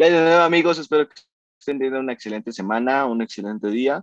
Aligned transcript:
¿Qué 0.00 0.06
hay 0.06 0.12
de 0.12 0.22
nuevo, 0.22 0.40
amigos? 0.40 0.78
Espero 0.78 1.06
que 1.06 1.14
estén 1.58 1.76
teniendo 1.76 2.00
una 2.00 2.14
excelente 2.14 2.52
semana, 2.52 3.04
un 3.04 3.20
excelente 3.20 3.68
día. 3.68 4.02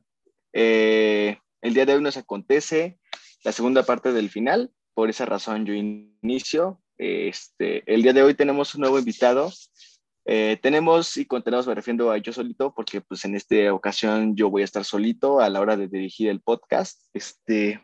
Eh, 0.54 1.40
el 1.60 1.74
día 1.74 1.88
de 1.88 1.96
hoy 1.96 2.04
nos 2.04 2.18
acontece 2.18 3.00
la 3.44 3.52
segunda 3.52 3.82
parte 3.82 4.14
del 4.14 4.30
final, 4.30 4.72
por 4.94 5.10
esa 5.10 5.26
razón 5.26 5.66
yo 5.66 5.74
inicio. 5.74 6.84
Este, 7.00 7.82
el 7.92 8.04
día 8.04 8.14
de 8.14 8.22
hoy 8.22 8.36
tenemos 8.36 8.76
un 8.76 8.82
nuevo 8.82 9.00
invitado. 9.00 9.52
Eh, 10.26 10.60
tenemos, 10.62 11.18
y 11.18 11.26
con 11.26 11.42
tenemos 11.42 11.66
me 11.66 11.74
refiero 11.74 12.12
a 12.12 12.20
yo 12.20 12.32
solito, 12.32 12.76
porque 12.76 13.02
pues 13.02 13.26
en 13.26 13.34
esta 13.34 13.74
ocasión 13.74 14.36
yo 14.36 14.52
voy 14.52 14.62
a 14.62 14.66
estar 14.66 14.86
solito 14.86 15.40
a 15.40 15.50
la 15.50 15.62
hora 15.62 15.78
de 15.78 15.88
dirigir 15.88 16.30
el 16.30 16.42
podcast. 16.42 17.10
Este, 17.12 17.84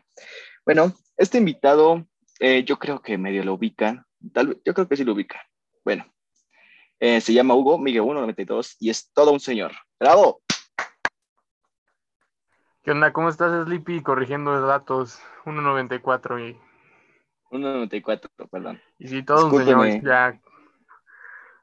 bueno, 0.64 0.94
este 1.16 1.38
invitado 1.38 2.06
eh, 2.38 2.62
yo 2.62 2.78
creo 2.78 3.02
que 3.02 3.18
medio 3.18 3.42
lo 3.42 3.54
ubican, 3.54 4.04
tal, 4.32 4.62
yo 4.64 4.72
creo 4.72 4.86
que 4.86 4.96
sí 4.96 5.02
lo 5.02 5.14
ubican. 5.14 5.40
Bueno, 5.84 6.13
eh, 7.00 7.20
se 7.20 7.32
llama 7.32 7.54
Hugo 7.54 7.78
Miguel 7.78 8.02
192 8.02 8.76
y 8.80 8.90
es 8.90 9.10
todo 9.12 9.32
un 9.32 9.40
señor. 9.40 9.72
¡Bravo! 9.98 10.40
¿Qué 12.82 12.90
onda? 12.90 13.12
¿Cómo 13.12 13.28
estás, 13.28 13.64
Sleepy? 13.64 14.02
Corrigiendo 14.02 14.60
datos. 14.66 15.20
194 15.44 16.38
y... 16.40 16.58
194, 17.50 18.30
perdón. 18.50 18.82
Y 18.98 19.08
sí, 19.08 19.22
todo 19.22 19.46
un 19.46 19.64
señor, 19.64 20.02
ya. 20.02 20.40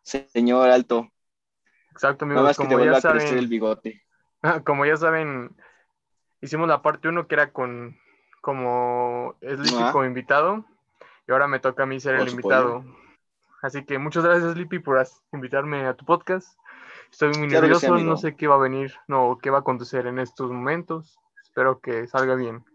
Señor 0.04 0.70
alto. 0.70 1.10
Exacto, 1.92 2.26
amigos. 2.26 2.44
más 2.44 2.58
que 2.58 2.68
te 2.68 2.76
vuelva 2.76 2.98
a 2.98 3.02
crecer 3.02 3.38
el 3.38 3.48
bigote. 3.48 4.04
Como 4.66 4.86
ya 4.86 4.98
saben, 4.98 5.56
hicimos 6.42 6.68
la 6.68 6.82
parte 6.82 7.08
1 7.08 7.28
que 7.28 7.36
era 7.36 7.52
con 7.52 8.00
como 8.42 9.36
Sleepy 9.42 9.92
como 9.92 10.06
invitado 10.06 10.66
y 11.28 11.32
ahora 11.32 11.48
me 11.48 11.60
toca 11.60 11.84
a 11.84 11.86
mí 11.86 12.00
ser 12.00 12.16
el 12.16 12.28
invitado. 12.28 12.84
Así 13.62 13.86
que 13.86 14.00
muchas 14.00 14.24
gracias, 14.24 14.58
Lippy, 14.58 14.80
por 14.80 15.06
invitarme 15.32 15.86
a 15.86 15.94
tu 15.94 16.04
podcast. 16.04 16.58
Estoy 17.12 17.34
muy 17.38 17.48
nervioso, 17.48 17.96
no 17.98 18.18
sé 18.18 18.36
qué 18.36 18.48
va 18.48 18.56
a 18.56 18.60
venir, 18.60 18.94
no, 19.08 19.38
qué 19.42 19.52
va 19.52 19.58
a 19.58 19.62
acontecer 19.62 20.08
en 20.08 20.18
estos 20.18 20.50
momentos. 20.50 21.20
Espero 21.44 21.80
que 21.80 22.08
salga 22.08 22.34
bien. 22.36 22.66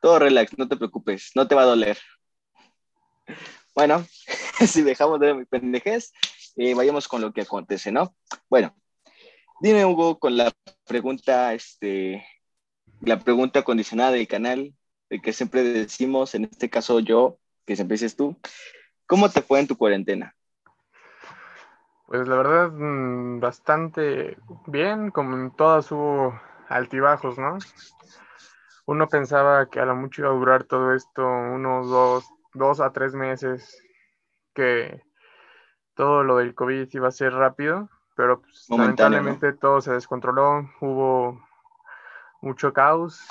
Todo 0.00 0.18
relax, 0.18 0.58
no 0.58 0.68
te 0.68 0.76
preocupes, 0.76 1.32
no 1.34 1.48
te 1.48 1.54
va 1.54 1.62
a 1.62 1.66
doler. 1.66 1.96
Bueno, 3.74 4.04
si 4.66 4.82
dejamos 4.82 5.20
de 5.20 5.32
mi 5.32 5.44
pendejez, 5.46 6.12
eh, 6.56 6.74
vayamos 6.74 7.08
con 7.08 7.22
lo 7.22 7.32
que 7.32 7.40
acontece, 7.40 7.90
¿no? 7.90 8.14
Bueno, 8.50 8.76
dime, 9.60 9.86
Hugo, 9.86 10.18
con 10.18 10.36
la 10.36 10.52
pregunta, 10.86 11.54
este, 11.54 12.26
la 13.00 13.20
pregunta 13.20 13.62
condicionada 13.62 14.10
del 14.10 14.28
canal, 14.28 14.74
de 15.08 15.20
que 15.22 15.32
siempre 15.32 15.62
decimos, 15.62 16.34
en 16.34 16.44
este 16.44 16.68
caso 16.68 17.00
yo, 17.00 17.38
que 17.64 17.74
siempre 17.74 17.94
dices 17.94 18.16
tú, 18.16 18.36
¿Cómo 19.06 19.30
te 19.30 19.42
fue 19.42 19.60
en 19.60 19.66
tu 19.66 19.76
cuarentena? 19.76 20.34
Pues 22.06 22.28
la 22.28 22.36
verdad, 22.36 22.70
mm, 22.72 23.40
bastante 23.40 24.38
bien, 24.66 25.10
como 25.10 25.36
en 25.36 25.50
todas 25.50 25.90
hubo 25.90 26.40
altibajos, 26.68 27.38
¿no? 27.38 27.58
Uno 28.86 29.08
pensaba 29.08 29.68
que 29.68 29.80
a 29.80 29.84
lo 29.84 29.96
mucho 29.96 30.22
iba 30.22 30.30
a 30.30 30.34
durar 30.34 30.64
todo 30.64 30.94
esto 30.94 31.26
unos 31.26 31.88
dos, 31.88 32.30
dos 32.54 32.80
a 32.80 32.92
tres 32.92 33.14
meses, 33.14 33.82
que 34.54 35.02
todo 35.94 36.22
lo 36.22 36.36
del 36.36 36.54
COVID 36.54 36.88
iba 36.92 37.08
a 37.08 37.12
ser 37.12 37.32
rápido, 37.32 37.88
pero 38.14 38.40
pues, 38.40 38.66
lamentablemente 38.70 39.52
todo 39.52 39.80
se 39.80 39.92
descontroló, 39.92 40.70
hubo 40.80 41.44
mucho 42.40 42.72
caos 42.72 43.26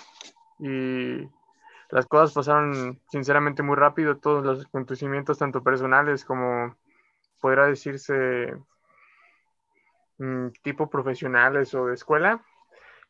y 0.59 1.29
las 1.89 2.05
cosas 2.07 2.33
pasaron 2.33 2.99
sinceramente 3.09 3.63
muy 3.63 3.75
rápido, 3.75 4.17
todos 4.17 4.43
los 4.43 4.65
acontecimientos, 4.65 5.37
tanto 5.37 5.63
personales 5.63 6.25
como 6.25 6.75
podrá 7.39 7.67
decirse 7.67 8.55
mm, 10.17 10.47
tipo 10.63 10.89
profesionales 10.89 11.73
o 11.73 11.87
de 11.87 11.93
escuela, 11.93 12.43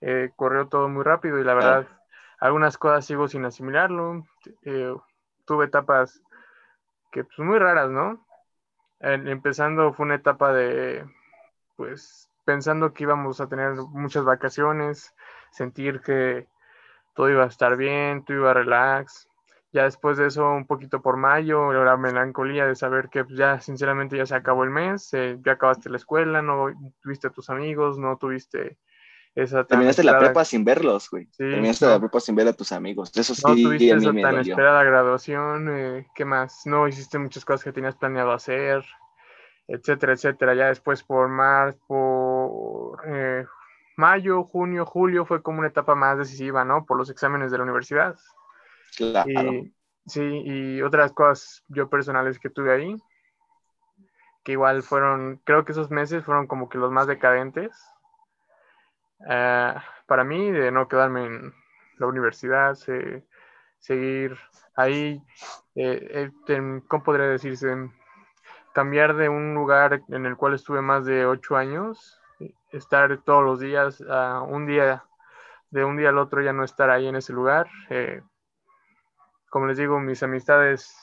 eh, 0.02 0.32
corrió 0.36 0.68
todo 0.68 0.90
muy 0.90 1.04
rápido 1.04 1.40
y 1.40 1.44
la 1.44 1.54
verdad, 1.54 1.88
algunas 2.40 2.78
cosas 2.78 3.06
sigo 3.06 3.28
sin 3.28 3.46
asimilarlo. 3.46 4.24
Eh, 4.64 4.94
tuve 5.46 5.66
etapas 5.66 6.22
que 7.12 7.24
pues 7.24 7.40
muy 7.40 7.60
raras, 7.60 7.90
¿no? 7.90 8.26
empezando 9.00 9.94
fue 9.94 10.06
una 10.06 10.16
etapa 10.16 10.52
de, 10.52 11.06
pues, 11.76 12.30
pensando 12.44 12.94
que 12.94 13.04
íbamos 13.04 13.40
a 13.40 13.48
tener 13.48 13.74
muchas 13.76 14.26
vacaciones, 14.26 15.14
sentir 15.52 16.02
que 16.02 16.48
todo 17.16 17.30
iba 17.30 17.44
a 17.44 17.48
estar 17.48 17.76
bien, 17.78 18.24
todo 18.24 18.38
iba 18.38 18.52
a 18.52 18.54
relax. 18.54 19.28
Ya 19.72 19.84
después 19.84 20.18
de 20.18 20.28
eso, 20.28 20.50
un 20.52 20.68
poquito 20.68 21.02
por 21.02 21.18
mayo, 21.18 21.74
la 21.74 21.98
melancolía 21.98 22.66
de 22.66 22.76
saber 22.76 23.10
que 23.10 23.26
pues, 23.26 23.38
ya 23.38 23.60
sinceramente 23.60 24.16
ya 24.16 24.26
se 24.26 24.36
acabó 24.36 24.64
el 24.64 24.70
mes, 24.70 25.14
eh, 25.14 25.38
ya 25.44 25.54
acabaste 25.54 25.90
la 25.90 25.98
escuela, 25.98 26.42
no 26.42 26.68
tuviste 27.02 27.28
a 27.28 27.32
tus 27.32 27.50
amigos, 27.50 27.98
no 27.98 28.18
tuviste 28.18 28.78
esa 29.36 29.66
Terminaste 29.66 30.04
la 30.04 30.18
prepa 30.18 30.46
sin 30.46 30.64
verlos, 30.64 31.10
güey. 31.10 31.28
Terminaste 31.38 31.86
la 31.88 32.00
prepa 32.00 32.22
sin 32.22 32.36
ver 32.36 32.48
a 32.48 32.54
tus 32.54 32.72
amigos. 32.72 33.12
Eso 33.18 33.36
sí, 33.36 33.44
no 33.46 33.54
tuviste 33.54 33.94
esa 33.94 34.14
tan 34.14 34.40
esperada 34.40 34.84
graduación, 34.84 35.68
eh, 35.70 36.08
¿qué 36.16 36.24
más? 36.24 36.62
No 36.66 36.88
hiciste 36.88 37.20
muchas 37.20 37.44
cosas 37.44 37.66
que 37.66 37.74
tenías 37.74 37.96
planeado 37.96 38.32
hacer, 38.32 38.86
etcétera, 39.68 40.14
etcétera. 40.14 40.56
Ya 40.56 40.68
después 40.68 41.04
por 41.04 41.28
marzo, 41.28 41.78
por 41.86 43.02
eh, 43.08 43.46
mayo, 43.96 44.44
junio, 44.44 44.86
julio 44.86 45.26
fue 45.26 45.42
como 45.42 45.60
una 45.60 45.70
etapa 45.70 45.96
más 45.96 46.18
decisiva, 46.18 46.66
¿no? 46.66 46.86
Por 46.86 46.98
los 46.98 47.10
exámenes 47.10 47.52
de 47.52 47.58
la 47.58 47.64
universidad. 47.64 48.18
Claro. 48.98 49.30
Y, 49.30 49.74
sí, 50.06 50.22
y 50.22 50.82
otras 50.82 51.12
cosas 51.14 51.64
yo 51.68 51.90
personales 51.90 52.40
que 52.40 52.50
tuve 52.50 52.74
ahí, 52.74 52.96
que 54.44 54.54
igual 54.54 54.84
fueron, 54.84 55.42
creo 55.44 55.66
que 55.66 55.72
esos 55.72 55.90
meses 55.92 56.24
fueron 56.24 56.48
como 56.48 56.70
que 56.70 56.78
los 56.78 56.92
más 56.92 57.08
decadentes. 57.08 57.72
Eh, 59.30 59.74
para 60.06 60.24
mí, 60.24 60.52
de 60.52 60.72
no 60.72 60.88
quedarme 60.88 61.26
en 61.26 61.54
la 61.98 62.08
universidad, 62.08 62.78
seguir 63.80 64.38
ahí, 64.76 65.22
eh, 65.76 66.32
eh, 66.48 66.82
¿cómo 66.88 67.04
podría 67.04 67.28
decirse? 67.28 67.74
Cambiar 68.74 69.16
de 69.16 69.30
un 69.30 69.54
lugar 69.54 70.02
en 70.10 70.26
el 70.26 70.36
cual 70.36 70.54
estuve 70.54 70.82
más 70.82 71.06
de 71.06 71.26
ocho 71.26 71.56
años 71.56 72.20
estar 72.76 73.18
todos 73.24 73.44
los 73.44 73.60
días, 73.60 74.02
un 74.48 74.66
día, 74.66 75.06
de 75.70 75.84
un 75.84 75.98
día 75.98 76.10
al 76.10 76.18
otro 76.18 76.42
ya 76.42 76.54
no 76.54 76.64
estar 76.64 76.90
ahí 76.90 77.08
en 77.08 77.16
ese 77.16 77.34
lugar. 77.34 77.68
Eh, 77.90 78.22
como 79.50 79.68
les 79.68 79.78
digo, 79.78 80.00
mis 80.00 80.22
amistades, 80.24 80.96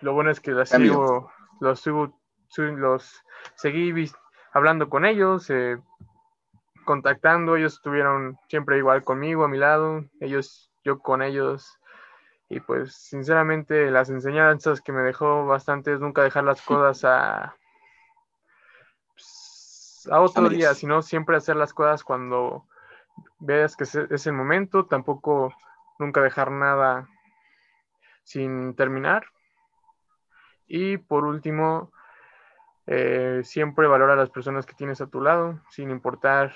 lo 0.00 0.12
bueno 0.12 0.30
es 0.30 0.40
que 0.40 0.52
las 0.52 0.68
sigo, 0.68 1.32
los 1.60 1.80
sigo, 1.80 2.18
los 2.56 3.22
seguí 3.56 4.10
hablando 4.52 4.88
con 4.90 5.04
ellos, 5.04 5.48
eh, 5.50 5.78
contactando, 6.84 7.56
ellos 7.56 7.74
estuvieron 7.74 8.38
siempre 8.48 8.78
igual 8.78 9.02
conmigo, 9.02 9.44
a 9.44 9.48
mi 9.48 9.58
lado, 9.58 10.04
ellos, 10.20 10.70
yo 10.84 10.98
con 10.98 11.22
ellos. 11.22 11.78
Y 12.48 12.58
pues 12.60 12.94
sinceramente 12.94 13.90
las 13.92 14.10
enseñanzas 14.10 14.80
que 14.80 14.92
me 14.92 15.02
dejó 15.02 15.46
bastante 15.46 15.92
es 15.92 16.00
nunca 16.00 16.22
dejar 16.22 16.44
las 16.44 16.60
cosas 16.66 17.04
a, 17.04 17.56
a 20.10 20.20
otro 20.20 20.48
día, 20.48 20.74
sino 20.74 21.02
siempre 21.02 21.36
hacer 21.36 21.56
las 21.56 21.74
cosas 21.74 22.04
cuando 22.04 22.66
veas 23.38 23.76
que 23.76 23.84
es 23.84 24.26
el 24.26 24.32
momento, 24.32 24.86
tampoco 24.86 25.54
nunca 25.98 26.22
dejar 26.22 26.50
nada 26.50 27.08
sin 28.24 28.74
terminar. 28.74 29.24
Y 30.66 30.98
por 30.98 31.24
último, 31.24 31.92
eh, 32.86 33.40
siempre 33.44 33.86
valora 33.86 34.14
a 34.14 34.16
las 34.16 34.30
personas 34.30 34.66
que 34.66 34.74
tienes 34.74 35.00
a 35.00 35.08
tu 35.08 35.20
lado, 35.20 35.60
sin 35.70 35.90
importar 35.90 36.54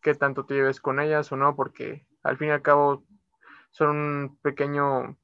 qué 0.00 0.14
tanto 0.14 0.44
te 0.44 0.54
lleves 0.54 0.80
con 0.80 1.00
ellas 1.00 1.32
o 1.32 1.36
no, 1.36 1.56
porque 1.56 2.06
al 2.22 2.36
fin 2.36 2.48
y 2.48 2.52
al 2.52 2.62
cabo 2.62 3.04
son 3.70 3.88
un 3.90 4.38
pequeño 4.42 5.16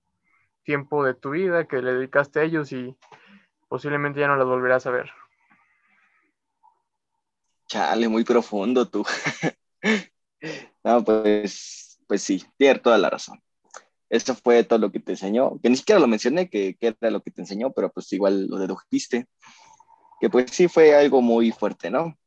tiempo 0.64 1.04
de 1.04 1.14
tu 1.14 1.30
vida 1.30 1.66
que 1.66 1.82
le 1.82 1.94
dedicaste 1.94 2.40
a 2.40 2.42
ellos 2.42 2.72
y 2.72 2.96
posiblemente 3.68 4.20
ya 4.20 4.28
no 4.28 4.36
las 4.36 4.46
volverás 4.46 4.86
a 4.86 4.90
ver. 4.90 5.10
Chale, 7.70 8.08
muy 8.08 8.24
profundo 8.24 8.88
tú. 8.88 9.06
no, 10.82 11.04
pues, 11.04 12.00
pues 12.08 12.20
sí, 12.20 12.44
tienes 12.56 12.82
toda 12.82 12.98
la 12.98 13.08
razón. 13.08 13.40
Eso 14.08 14.34
fue 14.34 14.64
todo 14.64 14.80
lo 14.80 14.90
que 14.90 14.98
te 14.98 15.12
enseñó, 15.12 15.52
que 15.62 15.70
ni 15.70 15.76
siquiera 15.76 16.00
lo 16.00 16.08
mencioné, 16.08 16.50
que, 16.50 16.74
que 16.74 16.88
era 16.88 17.12
lo 17.12 17.22
que 17.22 17.30
te 17.30 17.42
enseñó, 17.42 17.70
pero 17.70 17.92
pues 17.92 18.12
igual 18.12 18.48
lo 18.48 18.58
dedujiste. 18.58 19.28
Que 20.20 20.28
pues 20.28 20.50
sí 20.50 20.66
fue 20.66 20.96
algo 20.96 21.22
muy 21.22 21.52
fuerte, 21.52 21.90
¿no? 21.90 22.18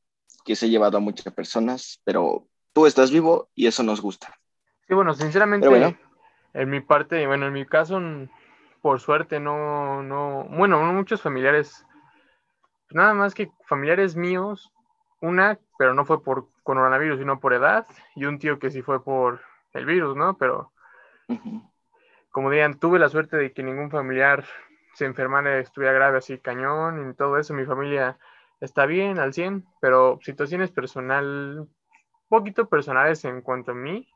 Que 0.45 0.55
se 0.55 0.65
ha 0.65 0.69
llevado 0.69 0.95
a 0.95 1.01
muchas 1.01 1.33
personas, 1.33 1.99
pero 2.05 2.47
tú 2.71 2.85
estás 2.85 3.11
vivo 3.11 3.49
y 3.53 3.67
eso 3.67 3.83
nos 3.83 3.99
gusta. 3.99 4.33
Sí, 4.87 4.93
bueno, 4.93 5.13
sinceramente, 5.13 5.97
en 6.53 6.69
mi 6.69 6.79
parte, 6.79 7.27
bueno, 7.27 7.47
en 7.47 7.53
mi 7.53 7.65
caso, 7.65 7.99
por 8.81 9.01
suerte, 9.01 9.41
no, 9.41 10.03
no, 10.03 10.45
bueno, 10.45 10.81
muchos 10.93 11.21
familiares, 11.21 11.85
nada 12.91 13.13
más 13.13 13.33
que 13.33 13.51
familiares 13.65 14.15
míos, 14.15 14.71
una, 15.23 15.57
pero 15.77 15.93
no 15.93 16.05
fue 16.05 16.21
por 16.21 16.49
coronavirus, 16.63 17.17
sino 17.17 17.39
por 17.39 17.53
edad, 17.53 17.87
y 18.13 18.25
un 18.25 18.39
tío 18.39 18.59
que 18.59 18.69
sí 18.69 18.81
fue 18.81 19.03
por 19.03 19.41
el 19.73 19.85
virus, 19.85 20.17
¿no? 20.17 20.37
Pero, 20.37 20.73
como 22.29 22.51
digan, 22.51 22.77
tuve 22.77 22.99
la 22.99 23.09
suerte 23.09 23.37
de 23.37 23.53
que 23.53 23.63
ningún 23.63 23.89
familiar 23.89 24.43
se 24.93 25.05
enfermara, 25.05 25.59
estuviera 25.59 25.93
grave 25.93 26.17
así 26.17 26.37
cañón 26.37 27.09
y 27.09 27.13
todo 27.13 27.37
eso. 27.37 27.53
Mi 27.53 27.65
familia 27.65 28.17
está 28.59 28.85
bien 28.85 29.17
al 29.17 29.33
100, 29.33 29.65
pero 29.79 30.19
situaciones 30.21 30.71
personal, 30.71 31.67
poquito 32.27 32.67
personales 32.67 33.23
en 33.23 33.41
cuanto 33.41 33.71
a 33.71 33.75
mí, 33.75 34.07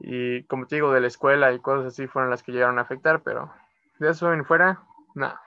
y 0.00 0.44
como 0.44 0.66
te 0.66 0.76
digo, 0.76 0.92
de 0.92 1.00
la 1.00 1.06
escuela 1.06 1.52
y 1.52 1.60
cosas 1.60 1.86
así 1.86 2.06
fueron 2.06 2.30
las 2.30 2.42
que 2.42 2.52
llegaron 2.52 2.78
a 2.78 2.82
afectar, 2.82 3.22
pero 3.22 3.50
de 3.98 4.10
eso 4.10 4.32
en 4.32 4.44
fuera, 4.44 4.82
nada. 5.14 5.40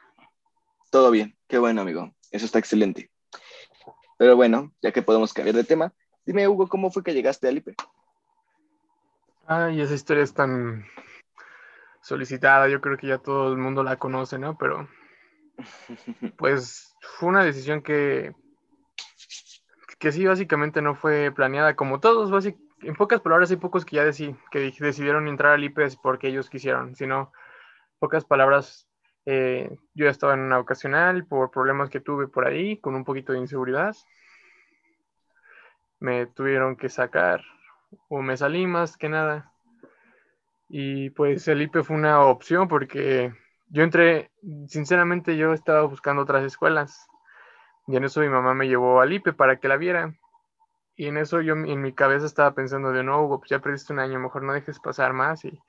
Todo 0.90 1.12
bien, 1.12 1.38
qué 1.48 1.60
bueno, 1.60 1.82
amigo. 1.82 2.12
Eso 2.32 2.46
está 2.46 2.58
excelente. 2.58 3.12
Pero 4.18 4.36
bueno, 4.36 4.72
ya 4.82 4.92
que 4.92 5.02
podemos 5.02 5.34
cambiar 5.34 5.56
de 5.56 5.64
tema, 5.64 5.94
dime, 6.26 6.48
Hugo, 6.48 6.68
¿cómo 6.68 6.92
fue 6.92 7.04
que 7.04 7.14
llegaste 7.14 7.48
al 7.48 7.58
IPE? 7.58 7.76
Ay, 9.48 9.82
esa 9.82 9.94
historia 9.94 10.24
es 10.24 10.34
tan 10.34 10.86
solicitada, 12.02 12.68
yo 12.68 12.82
creo 12.82 12.98
que 12.98 13.08
ya 13.08 13.18
todo 13.18 13.52
el 13.52 13.58
mundo 13.58 13.84
la 13.84 13.98
conoce, 13.98 14.40
¿no? 14.40 14.58
Pero 14.58 14.88
pues 16.38 16.96
fue 17.02 17.30
una 17.30 17.44
decisión 17.44 17.82
que 17.82 18.34
que 20.00 20.12
sí, 20.12 20.26
básicamente 20.26 20.82
no 20.82 20.96
fue 20.96 21.32
planeada 21.32 21.76
como 21.76 22.00
todos, 22.00 22.46
en 22.82 22.96
pocas 22.96 23.22
palabras 23.22 23.50
hay 23.50 23.58
pocos 23.58 23.86
que 23.86 23.96
ya 23.96 24.04
que 24.52 24.74
decidieron 24.80 25.28
entrar 25.28 25.54
al 25.54 25.64
IPES 25.64 25.98
porque 25.98 26.28
ellos 26.28 26.50
quisieron, 26.50 26.96
sino 26.96 27.32
pocas 28.00 28.26
palabras, 28.26 28.88
eh, 29.26 29.78
yo 29.94 30.08
estaba 30.08 30.34
en 30.36 30.42
una 30.42 30.60
ocasional 30.60 31.26
por 31.26 31.52
problemas 31.52 31.90
que 31.90 32.00
tuve 32.00 32.28
por 32.28 32.46
ahí, 32.46 32.78
con 32.78 32.96
un 32.96 33.04
poquito 33.04 33.34
de 33.34 33.40
inseguridad, 33.40 33.96
me 36.00 36.28
tuvieron 36.28 36.76
que 36.76 36.90
sacar 36.90 37.42
o 38.10 38.22
me 38.22 38.38
salí 38.38 38.68
más 38.68 38.98
que 38.98 39.10
nada. 39.10 39.52
Y 40.70 41.10
pues 41.12 41.48
el 41.48 41.62
IPE 41.62 41.84
fue 41.84 41.96
una 41.96 42.22
opción 42.22 42.68
porque 42.68 43.34
yo 43.70 43.84
entré, 43.84 44.32
sinceramente 44.68 45.38
yo 45.38 45.54
estaba 45.54 45.84
buscando 45.84 46.24
otras 46.24 46.44
escuelas 46.44 47.08
y 47.88 47.96
en 47.96 48.04
eso 48.04 48.22
mi 48.22 48.30
mamá 48.30 48.54
me 48.54 48.68
llevó 48.68 49.02
al 49.02 49.14
IPE 49.14 49.34
para 49.34 49.60
que 49.60 49.68
la 49.68 49.78
viera. 49.78 50.16
Y 50.98 51.08
en 51.08 51.18
eso 51.18 51.42
yo 51.42 51.54
en 51.54 51.82
mi 51.82 51.94
cabeza 51.94 52.26
estaba 52.26 52.54
pensando 52.54 52.92
de 52.92 53.04
no, 53.04 53.24
Hugo, 53.24 53.40
pues 53.40 53.50
ya 53.50 53.60
perdiste 53.60 53.92
un 53.92 54.00
año, 54.00 54.20
mejor 54.20 54.44
no 54.44 54.54
dejes 54.54 54.80
pasar 54.80 55.14
más. 55.14 55.44
Y 55.46 55.60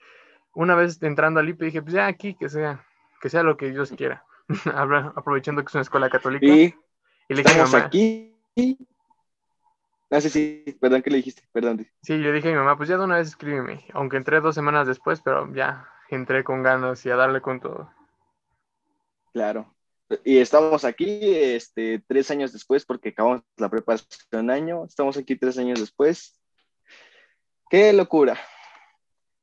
una 0.55 0.75
vez 0.75 1.03
entrando 1.03 1.41
al 1.41 1.49
IPE 1.49 1.65
dije, 1.67 1.83
pues 1.83 1.95
ya 1.95 2.07
aquí, 2.07 2.35
que 2.35 2.49
sea, 2.49 2.85
que 3.21 3.31
sea 3.31 3.43
lo 3.43 3.57
que 3.57 3.71
Dios 3.71 3.93
quiera. 3.97 4.25
Aprovechando 5.17 5.63
que 5.63 5.69
es 5.69 5.75
una 5.75 5.83
escuela 5.83 6.11
católica. 6.11 6.47
y 6.47 6.75
le 7.29 7.43
dije 7.43 7.61
a 7.61 7.65
mamá, 7.65 7.79
aquí. 7.79 8.33
Ah, 10.11 10.21
sí, 10.21 10.31
sí, 10.31 10.79
perdón 10.81 11.03
que 11.03 11.11
le 11.11 11.17
dijiste, 11.17 11.43
perdón. 11.53 11.87
Sí, 12.03 12.17
le 12.17 12.33
dije 12.33 12.49
a 12.49 12.53
mi 12.53 12.59
mamá, 12.59 12.77
pues 12.77 12.89
ya 12.89 12.97
de 12.97 13.05
una 13.05 13.17
vez 13.17 13.29
escríbeme. 13.29 13.85
Aunque 13.93 14.17
entré 14.17 14.41
dos 14.41 14.55
semanas 14.55 14.87
después, 14.87 15.21
pero 15.21 15.53
ya 15.53 15.89
entré 16.11 16.45
con 16.45 16.63
ganas 16.63 17.05
y 17.05 17.11
a 17.11 17.17
darle 17.17 17.41
con 17.41 17.61
todo. 17.61 17.91
Claro. 19.33 19.75
Y 20.25 20.39
estamos 20.39 20.85
aquí 20.85 21.35
este, 21.35 22.01
tres 22.07 22.31
años 22.31 22.53
después, 22.53 22.87
porque 22.87 23.09
acabamos 23.09 23.43
la 23.57 23.69
preparación 23.69 24.45
un 24.45 24.51
año, 24.51 24.85
estamos 24.85 25.17
aquí 25.17 25.35
tres 25.35 25.59
años 25.59 25.81
después. 25.81 26.41
¡Qué 27.69 27.93
locura! 27.93 28.39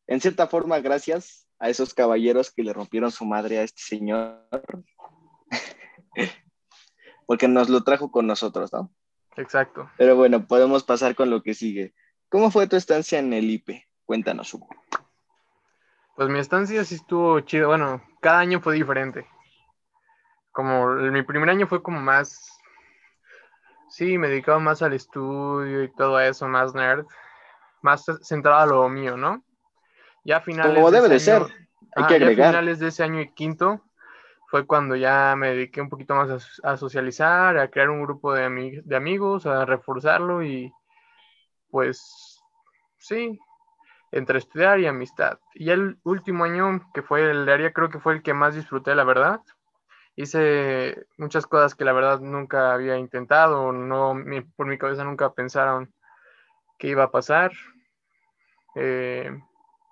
En 0.07 0.21
cierta 0.21 0.47
forma, 0.47 0.79
gracias 0.79 1.45
a 1.63 1.69
esos 1.69 1.93
caballeros 1.93 2.51
que 2.51 2.63
le 2.63 2.73
rompieron 2.73 3.11
su 3.11 3.25
madre 3.25 3.59
a 3.59 3.63
este 3.63 3.81
señor, 3.81 4.45
porque 7.27 7.47
nos 7.47 7.69
lo 7.69 7.83
trajo 7.83 8.11
con 8.11 8.27
nosotros, 8.27 8.73
¿no? 8.73 8.91
Exacto. 9.37 9.89
Pero 9.97 10.15
bueno, 10.15 10.45
podemos 10.47 10.83
pasar 10.83 11.15
con 11.15 11.29
lo 11.29 11.41
que 11.41 11.53
sigue. 11.53 11.93
¿Cómo 12.29 12.51
fue 12.51 12.67
tu 12.67 12.75
estancia 12.75 13.19
en 13.19 13.33
el 13.33 13.49
IPE? 13.49 13.87
Cuéntanos, 14.05 14.53
Hugo. 14.53 14.67
Pues 16.15 16.29
mi 16.29 16.39
estancia 16.39 16.83
sí 16.83 16.95
estuvo 16.95 17.39
chido. 17.39 17.69
Bueno, 17.69 18.03
cada 18.21 18.39
año 18.39 18.59
fue 18.61 18.75
diferente 18.75 19.25
como 20.53 20.87
mi 20.93 21.23
primer 21.23 21.49
año 21.49 21.67
fue 21.67 21.83
como 21.83 21.99
más, 21.99 22.61
sí, 23.89 24.17
me 24.17 24.29
dedicaba 24.29 24.59
más 24.59 24.81
al 24.81 24.93
estudio 24.93 25.83
y 25.83 25.91
todo 25.91 26.19
eso, 26.19 26.47
más 26.47 26.73
nerd, 26.73 27.05
más 27.81 28.05
centrado 28.21 28.59
a 28.59 28.65
lo 28.67 28.87
mío, 28.87 29.17
¿no? 29.17 29.43
Ya 30.23 30.37
a 30.37 30.41
finales 30.41 30.75
como 30.75 30.91
debe 30.91 31.09
de, 31.09 31.19
ser, 31.19 31.43
hay 31.95 32.05
que 32.07 32.15
agregar. 32.15 32.37
Ya 32.37 32.45
a 32.45 32.51
finales 32.51 32.79
de 32.79 32.87
ese 32.87 33.03
año 33.03 33.21
y 33.21 33.33
quinto 33.33 33.81
fue 34.47 34.65
cuando 34.65 34.95
ya 34.95 35.35
me 35.35 35.49
dediqué 35.49 35.81
un 35.81 35.89
poquito 35.89 36.15
más 36.15 36.59
a, 36.63 36.77
socializar, 36.77 37.57
a 37.57 37.69
crear 37.69 37.89
un 37.89 38.03
grupo 38.03 38.33
de, 38.33 38.81
de 38.83 38.95
amigos, 38.95 39.45
a 39.45 39.65
reforzarlo 39.65 40.43
y 40.43 40.71
pues 41.71 42.39
sí, 42.99 43.39
entre 44.11 44.37
estudiar 44.37 44.79
y 44.79 44.85
amistad. 44.85 45.39
Y 45.55 45.71
el 45.71 45.97
último 46.03 46.43
año, 46.43 46.87
que 46.93 47.01
fue 47.01 47.31
el 47.31 47.47
de 47.47 47.53
área, 47.53 47.73
creo 47.73 47.89
que 47.89 47.99
fue 47.99 48.13
el 48.13 48.21
que 48.21 48.35
más 48.35 48.53
disfruté, 48.53 48.93
la 48.93 49.03
verdad, 49.03 49.41
hice 50.15 51.07
muchas 51.17 51.47
cosas 51.47 51.73
que 51.73 51.83
la 51.83 51.93
verdad 51.93 52.19
nunca 52.19 52.73
había 52.73 52.97
intentado, 52.97 53.71
no, 53.71 54.15
por 54.55 54.67
mi 54.67 54.77
cabeza 54.77 55.03
nunca 55.03 55.33
pensaron 55.33 55.91
que 56.77 56.89
iba 56.89 57.05
a 57.05 57.11
pasar. 57.11 57.51
Eh, 58.75 59.31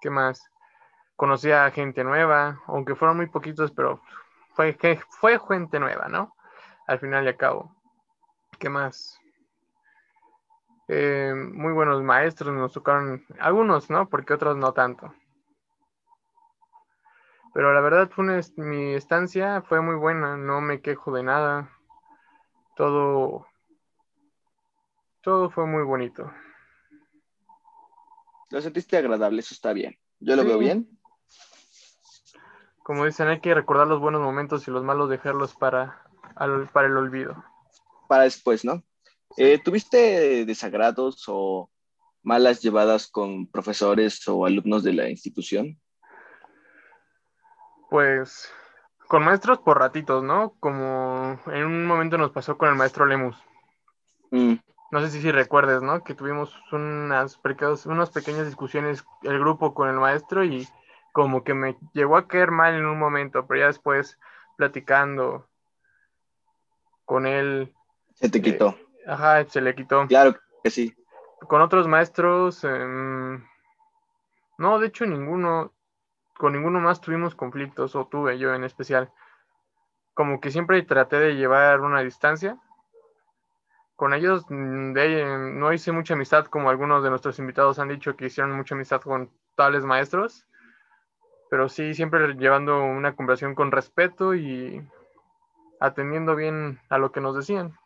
¿Qué 0.01 0.09
más? 0.09 0.51
Conocí 1.15 1.51
a 1.51 1.69
gente 1.69 2.03
nueva, 2.03 2.59
aunque 2.65 2.95
fueron 2.95 3.17
muy 3.17 3.27
poquitos, 3.27 3.71
pero 3.71 4.01
fue, 4.55 4.77
fue 5.09 5.39
gente 5.39 5.79
nueva, 5.79 6.07
¿no? 6.09 6.35
Al 6.87 6.99
final 6.99 7.25
y 7.25 7.27
al 7.27 7.37
cabo. 7.37 7.75
¿Qué 8.59 8.67
más? 8.67 9.19
Eh, 10.87 11.33
muy 11.35 11.71
buenos 11.71 12.01
maestros 12.01 12.53
nos 12.53 12.73
tocaron, 12.73 13.23
algunos, 13.39 13.89
¿no? 13.89 14.09
Porque 14.09 14.33
otros 14.33 14.57
no 14.57 14.73
tanto. 14.73 15.13
Pero 17.53 17.73
la 17.73 17.81
verdad 17.81 18.09
fue 18.09 18.41
mi 18.57 18.93
estancia 18.95 19.61
fue 19.61 19.81
muy 19.81 19.95
buena, 19.95 20.35
no 20.35 20.61
me 20.61 20.81
quejo 20.81 21.13
de 21.13 21.23
nada. 21.23 21.69
Todo 22.75 23.45
todo 25.21 25.51
fue 25.51 25.67
muy 25.67 25.83
bonito. 25.83 26.31
Lo 28.51 28.61
sentiste 28.61 28.97
agradable, 28.97 29.39
eso 29.39 29.53
está 29.53 29.73
bien. 29.73 29.97
Yo 30.19 30.35
lo 30.35 30.43
veo 30.43 30.57
bien. 30.57 30.87
Como 32.83 33.05
dicen, 33.05 33.27
hay 33.27 33.39
que 33.39 33.53
recordar 33.53 33.87
los 33.87 33.99
buenos 33.99 34.21
momentos 34.21 34.67
y 34.67 34.71
los 34.71 34.83
malos 34.83 35.09
dejarlos 35.09 35.55
para, 35.55 36.03
para 36.73 36.87
el 36.87 36.97
olvido. 36.97 37.43
Para 38.07 38.23
después, 38.23 38.65
¿no? 38.65 38.83
Eh, 39.37 39.59
¿Tuviste 39.63 40.45
desagrados 40.45 41.23
o 41.27 41.71
malas 42.23 42.61
llevadas 42.61 43.07
con 43.07 43.47
profesores 43.47 44.27
o 44.27 44.45
alumnos 44.45 44.83
de 44.83 44.93
la 44.93 45.09
institución? 45.09 45.79
Pues 47.89 48.51
con 49.07 49.23
maestros 49.23 49.59
por 49.59 49.79
ratitos, 49.79 50.23
¿no? 50.23 50.55
Como 50.59 51.39
en 51.47 51.65
un 51.65 51.85
momento 51.85 52.17
nos 52.17 52.31
pasó 52.31 52.57
con 52.57 52.69
el 52.69 52.75
maestro 52.75 53.05
Lemus. 53.05 53.37
Mm. 54.31 54.55
No 54.91 54.99
sé 54.99 55.09
si, 55.09 55.21
si 55.21 55.31
recuerdes, 55.31 55.81
¿no? 55.81 56.03
Que 56.03 56.13
tuvimos 56.13 56.55
unas, 56.71 57.39
unas 57.85 58.09
pequeñas 58.09 58.45
discusiones 58.45 59.05
el 59.23 59.39
grupo 59.39 59.73
con 59.73 59.89
el 59.89 59.95
maestro 59.95 60.43
y 60.43 60.67
como 61.13 61.43
que 61.43 61.53
me 61.53 61.77
llegó 61.93 62.17
a 62.17 62.27
caer 62.27 62.51
mal 62.51 62.73
en 62.75 62.85
un 62.85 62.99
momento, 62.99 63.45
pero 63.47 63.61
ya 63.61 63.67
después 63.67 64.19
platicando 64.57 65.47
con 67.05 67.25
él. 67.25 67.73
Se 68.15 68.29
te 68.29 68.41
quitó. 68.41 68.69
Eh, 68.69 69.03
ajá, 69.07 69.43
se 69.45 69.61
le 69.61 69.75
quitó. 69.75 70.07
Claro 70.07 70.35
que 70.63 70.69
sí. 70.69 70.95
Con 71.47 71.61
otros 71.61 71.87
maestros, 71.87 72.63
em, 72.63 73.43
no, 74.57 74.79
de 74.79 74.87
hecho 74.87 75.05
ninguno 75.05 75.73
con 76.41 76.53
ninguno 76.53 76.79
más 76.79 76.99
tuvimos 77.01 77.35
conflictos, 77.35 77.95
o 77.95 78.07
tuve 78.07 78.39
yo 78.39 78.55
en 78.55 78.63
especial. 78.63 79.11
Como 80.15 80.41
que 80.41 80.49
siempre 80.49 80.81
traté 80.81 81.17
de 81.17 81.35
llevar 81.35 81.81
una 81.81 82.01
distancia. 82.01 82.57
Con 84.01 84.15
ellos 84.15 84.47
mm, 84.49 85.59
no 85.59 85.71
hice 85.71 85.91
mucha 85.91 86.15
amistad, 86.15 86.45
como 86.45 86.71
algunos 86.71 87.03
de 87.03 87.11
nuestros 87.11 87.37
invitados 87.37 87.77
han 87.77 87.89
dicho 87.89 88.15
que 88.15 88.25
hicieron 88.25 88.51
mucha 88.57 88.73
amistad 88.73 88.99
con 88.99 89.29
tales 89.55 89.85
maestros, 89.85 90.47
pero 91.51 91.69
sí 91.69 91.93
siempre 91.93 92.33
llevando 92.33 92.83
una 92.83 93.15
conversación 93.15 93.53
con 93.53 93.71
respeto 93.71 94.33
y 94.33 94.83
atendiendo 95.79 96.35
bien 96.35 96.79
a 96.89 96.97
lo 96.97 97.11
que 97.11 97.21
nos 97.21 97.35
decían. 97.35 97.77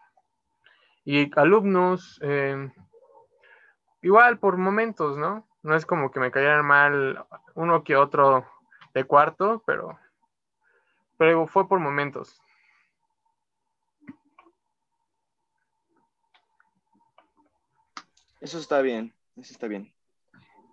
Y 1.04 1.38
alumnos, 1.38 2.18
eh, 2.22 2.72
igual 4.02 4.40
por 4.40 4.56
momentos, 4.56 5.18
¿no? 5.18 5.46
No 5.64 5.76
es 5.76 5.86
como 5.86 6.12
que 6.12 6.22
me 6.22 6.32
cayeran 6.32 6.66
mal 6.66 7.26
uno 7.56 7.84
que 7.84 7.98
otro 7.98 8.46
de 8.94 9.04
cuarto, 9.04 9.62
pero, 9.66 10.00
pero 11.18 11.46
fue 11.46 11.68
por 11.68 11.80
momentos. 11.82 12.42
Eso 18.46 18.60
está 18.60 18.80
bien, 18.82 19.12
eso 19.38 19.54
está 19.54 19.68
bien. 19.68 19.92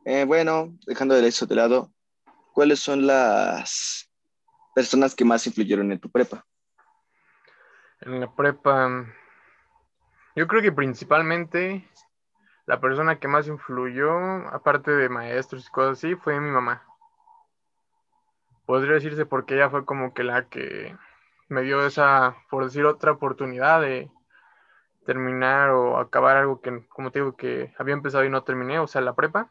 Eh, 0.05 0.26
bueno, 0.26 0.76
dejando 0.87 1.14
de 1.14 1.26
eso 1.26 1.47
de 1.47 1.55
lado, 1.55 1.91
¿cuáles 2.52 2.81
son 2.81 3.07
las 3.07 4.12
personas 4.75 5.14
que 5.14 5.25
más 5.25 5.47
influyeron 5.47 5.91
en 5.91 5.99
tu 5.99 6.11
prepa? 6.11 6.45
En 8.02 8.21
la 8.21 8.31
prepa, 8.31 9.07
yo 10.37 10.47
creo 10.47 10.61
que 10.61 10.71
principalmente 10.71 11.88
la 12.67 12.79
persona 12.79 13.19
que 13.19 13.26
más 13.26 13.49
influyó, 13.49 14.19
aparte 14.49 14.91
de 14.91 15.09
maestros 15.09 15.67
y 15.67 15.71
cosas 15.71 15.93
así, 15.97 16.14
fue 16.14 16.38
mi 16.38 16.50
mamá. 16.50 16.87
Podría 18.67 18.97
decirse 18.97 19.25
porque 19.25 19.55
ella 19.55 19.71
fue 19.71 19.87
como 19.87 20.12
que 20.12 20.25
la 20.25 20.47
que 20.47 20.95
me 21.49 21.62
dio 21.62 21.87
esa, 21.87 22.37
por 22.50 22.64
decir, 22.64 22.85
otra 22.85 23.12
oportunidad 23.12 23.81
de 23.81 24.11
terminar 25.04 25.71
o 25.71 25.99
acabar 25.99 26.37
algo 26.37 26.61
que, 26.61 26.87
como 26.88 27.11
te 27.11 27.21
digo, 27.21 27.37
que 27.37 27.73
había 27.78 27.94
empezado 27.94 28.25
y 28.25 28.30
no 28.30 28.42
terminé, 28.44 28.78
o 28.78 28.87
sea, 28.87 29.00
la 29.00 29.14
prepa. 29.14 29.50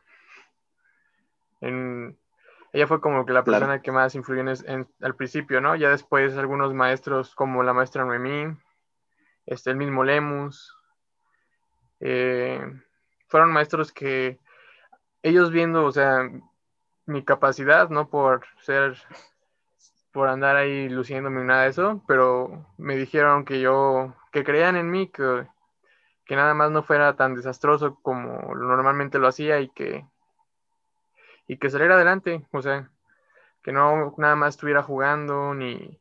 ella 1.61 2.87
fue 2.87 3.01
como 3.01 3.25
que 3.25 3.33
la 3.33 3.43
persona 3.43 3.81
que 3.81 3.91
más 3.91 4.15
influyó 4.15 4.41
en, 4.41 4.87
al 5.01 5.15
principio, 5.15 5.61
¿no? 5.61 5.75
Ya 5.75 5.89
después 5.89 6.37
algunos 6.37 6.73
maestros 6.73 7.35
como 7.35 7.63
la 7.63 7.73
maestra 7.73 8.05
Noemí, 8.05 8.55
este, 9.45 9.71
el 9.71 9.77
mismo 9.77 10.03
Lemus, 10.03 10.75
eh, 11.99 12.61
fueron 13.27 13.53
maestros 13.53 13.91
que 13.91 14.39
ellos 15.23 15.51
viendo, 15.51 15.85
o 15.85 15.91
sea, 15.91 16.29
mi 17.05 17.23
capacidad, 17.23 17.89
no 17.89 18.09
por 18.09 18.45
ser, 18.61 18.97
por 20.11 20.27
andar 20.27 20.55
ahí 20.55 20.89
luciéndome 20.89 21.43
nada 21.43 21.63
de 21.63 21.69
eso, 21.69 22.03
pero 22.07 22.65
me 22.77 22.95
dijeron 22.95 23.45
que 23.45 23.61
yo, 23.61 24.15
que 24.31 24.43
creían 24.43 24.75
en 24.75 24.89
mí, 24.89 25.09
que, 25.09 25.47
que 26.25 26.35
nada 26.35 26.53
más 26.53 26.71
no 26.71 26.83
fuera 26.83 27.15
tan 27.15 27.35
desastroso 27.35 27.99
como 28.01 28.55
normalmente 28.55 29.19
lo 29.19 29.27
hacía 29.27 29.59
y 29.59 29.69
que, 29.69 30.05
y 31.47 31.57
que 31.57 31.69
saliera 31.69 31.95
adelante, 31.95 32.45
o 32.51 32.61
sea, 32.61 32.89
que 33.61 33.71
no 33.71 34.13
nada 34.17 34.35
más 34.35 34.55
estuviera 34.55 34.83
jugando 34.83 35.53
ni 35.53 35.99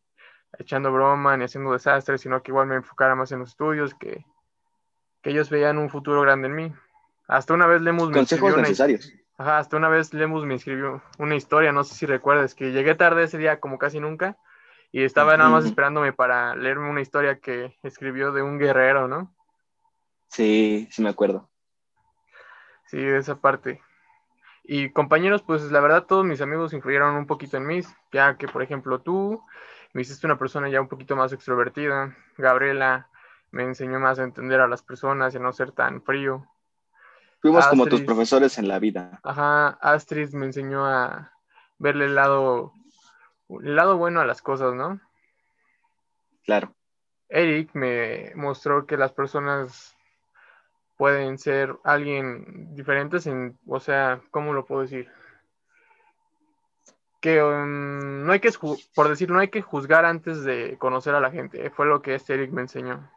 echando 0.58 0.92
broma 0.92 1.36
ni 1.36 1.44
haciendo 1.44 1.72
desastres, 1.72 2.20
sino 2.20 2.42
que 2.42 2.50
igual 2.50 2.66
me 2.66 2.76
enfocara 2.76 3.14
más 3.14 3.32
en 3.32 3.40
los 3.40 3.50
estudios, 3.50 3.94
que, 3.94 4.24
que 5.22 5.30
ellos 5.30 5.50
veían 5.50 5.78
un 5.78 5.90
futuro 5.90 6.20
grande 6.22 6.48
en 6.48 6.54
mí. 6.54 6.72
Hasta 7.28 7.54
una 7.54 7.66
vez 7.66 7.82
leemos 7.82 8.10
consejos 8.10 8.56
necesarios. 8.56 9.12
Ajá, 9.38 9.58
hasta 9.58 9.78
una 9.78 9.88
vez 9.88 10.12
Lemus 10.12 10.44
me 10.44 10.56
escribió 10.56 11.02
una 11.18 11.34
historia, 11.34 11.72
no 11.72 11.82
sé 11.82 11.94
si 11.94 12.04
recuerdas, 12.04 12.54
que 12.54 12.72
llegué 12.72 12.94
tarde 12.94 13.22
ese 13.22 13.38
día 13.38 13.58
como 13.58 13.78
casi 13.78 13.98
nunca 13.98 14.36
y 14.92 15.04
estaba 15.04 15.36
nada 15.36 15.50
más 15.50 15.64
esperándome 15.64 16.12
para 16.12 16.54
leerme 16.56 16.90
una 16.90 17.00
historia 17.00 17.38
que 17.38 17.76
escribió 17.82 18.32
de 18.32 18.42
un 18.42 18.58
guerrero, 18.58 19.08
¿no? 19.08 19.34
Sí, 20.28 20.88
sí 20.90 21.02
me 21.02 21.10
acuerdo. 21.10 21.48
Sí, 22.86 22.98
de 22.98 23.18
esa 23.18 23.40
parte. 23.40 23.80
Y 24.64 24.90
compañeros, 24.90 25.42
pues 25.42 25.62
la 25.70 25.80
verdad 25.80 26.06
todos 26.06 26.24
mis 26.24 26.40
amigos 26.40 26.72
influyeron 26.72 27.16
un 27.16 27.26
poquito 27.26 27.56
en 27.56 27.66
mí, 27.66 27.80
ya 28.12 28.36
que 28.36 28.46
por 28.46 28.62
ejemplo 28.62 29.00
tú 29.00 29.42
me 29.92 30.02
hiciste 30.02 30.26
una 30.26 30.38
persona 30.38 30.68
ya 30.68 30.80
un 30.80 30.88
poquito 30.88 31.16
más 31.16 31.32
extrovertida, 31.32 32.16
Gabriela 32.36 33.08
me 33.50 33.64
enseñó 33.64 33.98
más 33.98 34.18
a 34.18 34.24
entender 34.24 34.60
a 34.60 34.68
las 34.68 34.82
personas 34.82 35.34
y 35.34 35.38
a 35.38 35.40
no 35.40 35.52
ser 35.52 35.72
tan 35.72 36.02
frío. 36.02 36.46
Fuimos 37.40 37.66
como 37.68 37.86
tus 37.86 38.02
profesores 38.02 38.58
en 38.58 38.68
la 38.68 38.78
vida. 38.78 39.18
Ajá, 39.22 39.68
Astrid 39.80 40.32
me 40.34 40.46
enseñó 40.46 40.84
a 40.86 41.32
verle 41.78 42.04
el 42.04 42.14
lado, 42.14 42.74
lado 43.60 43.96
bueno 43.96 44.20
a 44.20 44.26
las 44.26 44.42
cosas, 44.42 44.74
¿no? 44.74 45.00
Claro. 46.44 46.74
Eric 47.28 47.70
me 47.74 48.32
mostró 48.34 48.86
que 48.86 48.96
las 48.96 49.12
personas 49.12 49.96
pueden 50.96 51.38
ser 51.38 51.76
alguien 51.84 52.74
diferentes 52.74 53.26
en, 53.26 53.58
o 53.66 53.80
sea, 53.80 54.20
¿cómo 54.30 54.52
lo 54.52 54.66
puedo 54.66 54.82
decir? 54.82 55.08
Que 57.20 57.42
um, 57.42 58.24
no 58.26 58.32
hay 58.32 58.40
que, 58.40 58.50
por 58.94 59.08
decir, 59.08 59.30
no 59.30 59.38
hay 59.38 59.48
que 59.48 59.62
juzgar 59.62 60.04
antes 60.04 60.42
de 60.42 60.76
conocer 60.78 61.14
a 61.14 61.20
la 61.20 61.30
gente. 61.30 61.70
Fue 61.70 61.86
lo 61.86 62.02
que 62.02 62.14
este 62.14 62.34
Eric 62.34 62.50
me 62.50 62.62
enseñó. 62.62 63.10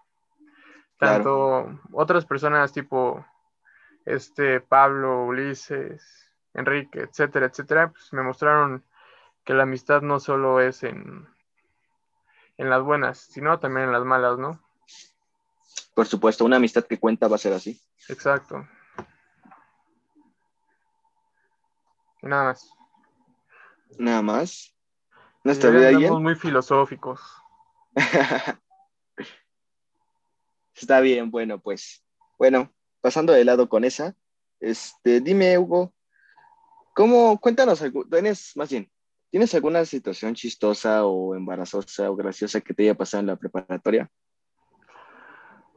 Tanto 0.98 1.80
otras 1.92 2.26
personas 2.26 2.72
tipo 2.72 3.26
este 4.06 4.62
Pablo, 4.62 5.26
Ulises, 5.26 6.32
Enrique, 6.54 7.02
etcétera, 7.02 7.48
etcétera, 7.48 7.90
pues 7.90 8.14
me 8.14 8.22
mostraron 8.22 8.84
que 9.44 9.54
la 9.54 9.64
amistad 9.64 10.02
no 10.02 10.20
solo 10.20 10.60
es 10.62 10.84
en, 10.84 11.28
en 12.58 12.70
las 12.70 12.84
buenas, 12.84 13.20
sino 13.20 13.60
también 13.60 13.88
en 13.88 13.94
las 13.94 14.04
malas, 14.04 14.38
¿no? 14.38 14.60
Por 15.94 16.08
supuesto, 16.08 16.46
una 16.46 16.58
amistad 16.58 16.86
que 16.86 17.00
cuenta 17.00 17.28
va 17.28 17.36
a 17.36 17.40
ser 17.40 17.54
así. 17.54 17.80
Exacto. 18.10 18.68
Nada 22.22 22.46
más. 22.46 22.74
Nada 24.00 24.22
más. 24.22 24.74
Nuestra 25.44 25.70
vida 25.70 25.92
Somos 25.92 26.22
muy 26.22 26.36
filosóficos. 26.36 27.22
Está 30.74 31.02
bien, 31.02 31.30
bueno, 31.30 31.60
pues. 31.60 32.04
Bueno, 32.38 32.74
pasando 33.02 33.34
de 33.34 33.46
lado 33.46 33.70
con 33.70 33.84
esa, 33.84 34.16
este, 34.60 35.20
dime, 35.20 35.58
Hugo, 35.58 35.94
¿cómo, 36.96 37.40
cuéntanos, 37.40 37.84
tienes, 38.10 38.56
más 38.56 38.70
bien, 38.70 38.90
¿tienes 39.34 39.56
alguna 39.56 39.84
situación 39.84 40.36
chistosa 40.36 41.08
o 41.08 41.34
embarazosa 41.34 42.12
o 42.12 42.16
graciosa 42.16 42.62
que 42.62 42.72
te 42.76 42.84
haya 42.84 42.94
pasado 42.94 43.22
en 43.22 43.26
la 43.26 43.36
preparatoria? 43.36 44.08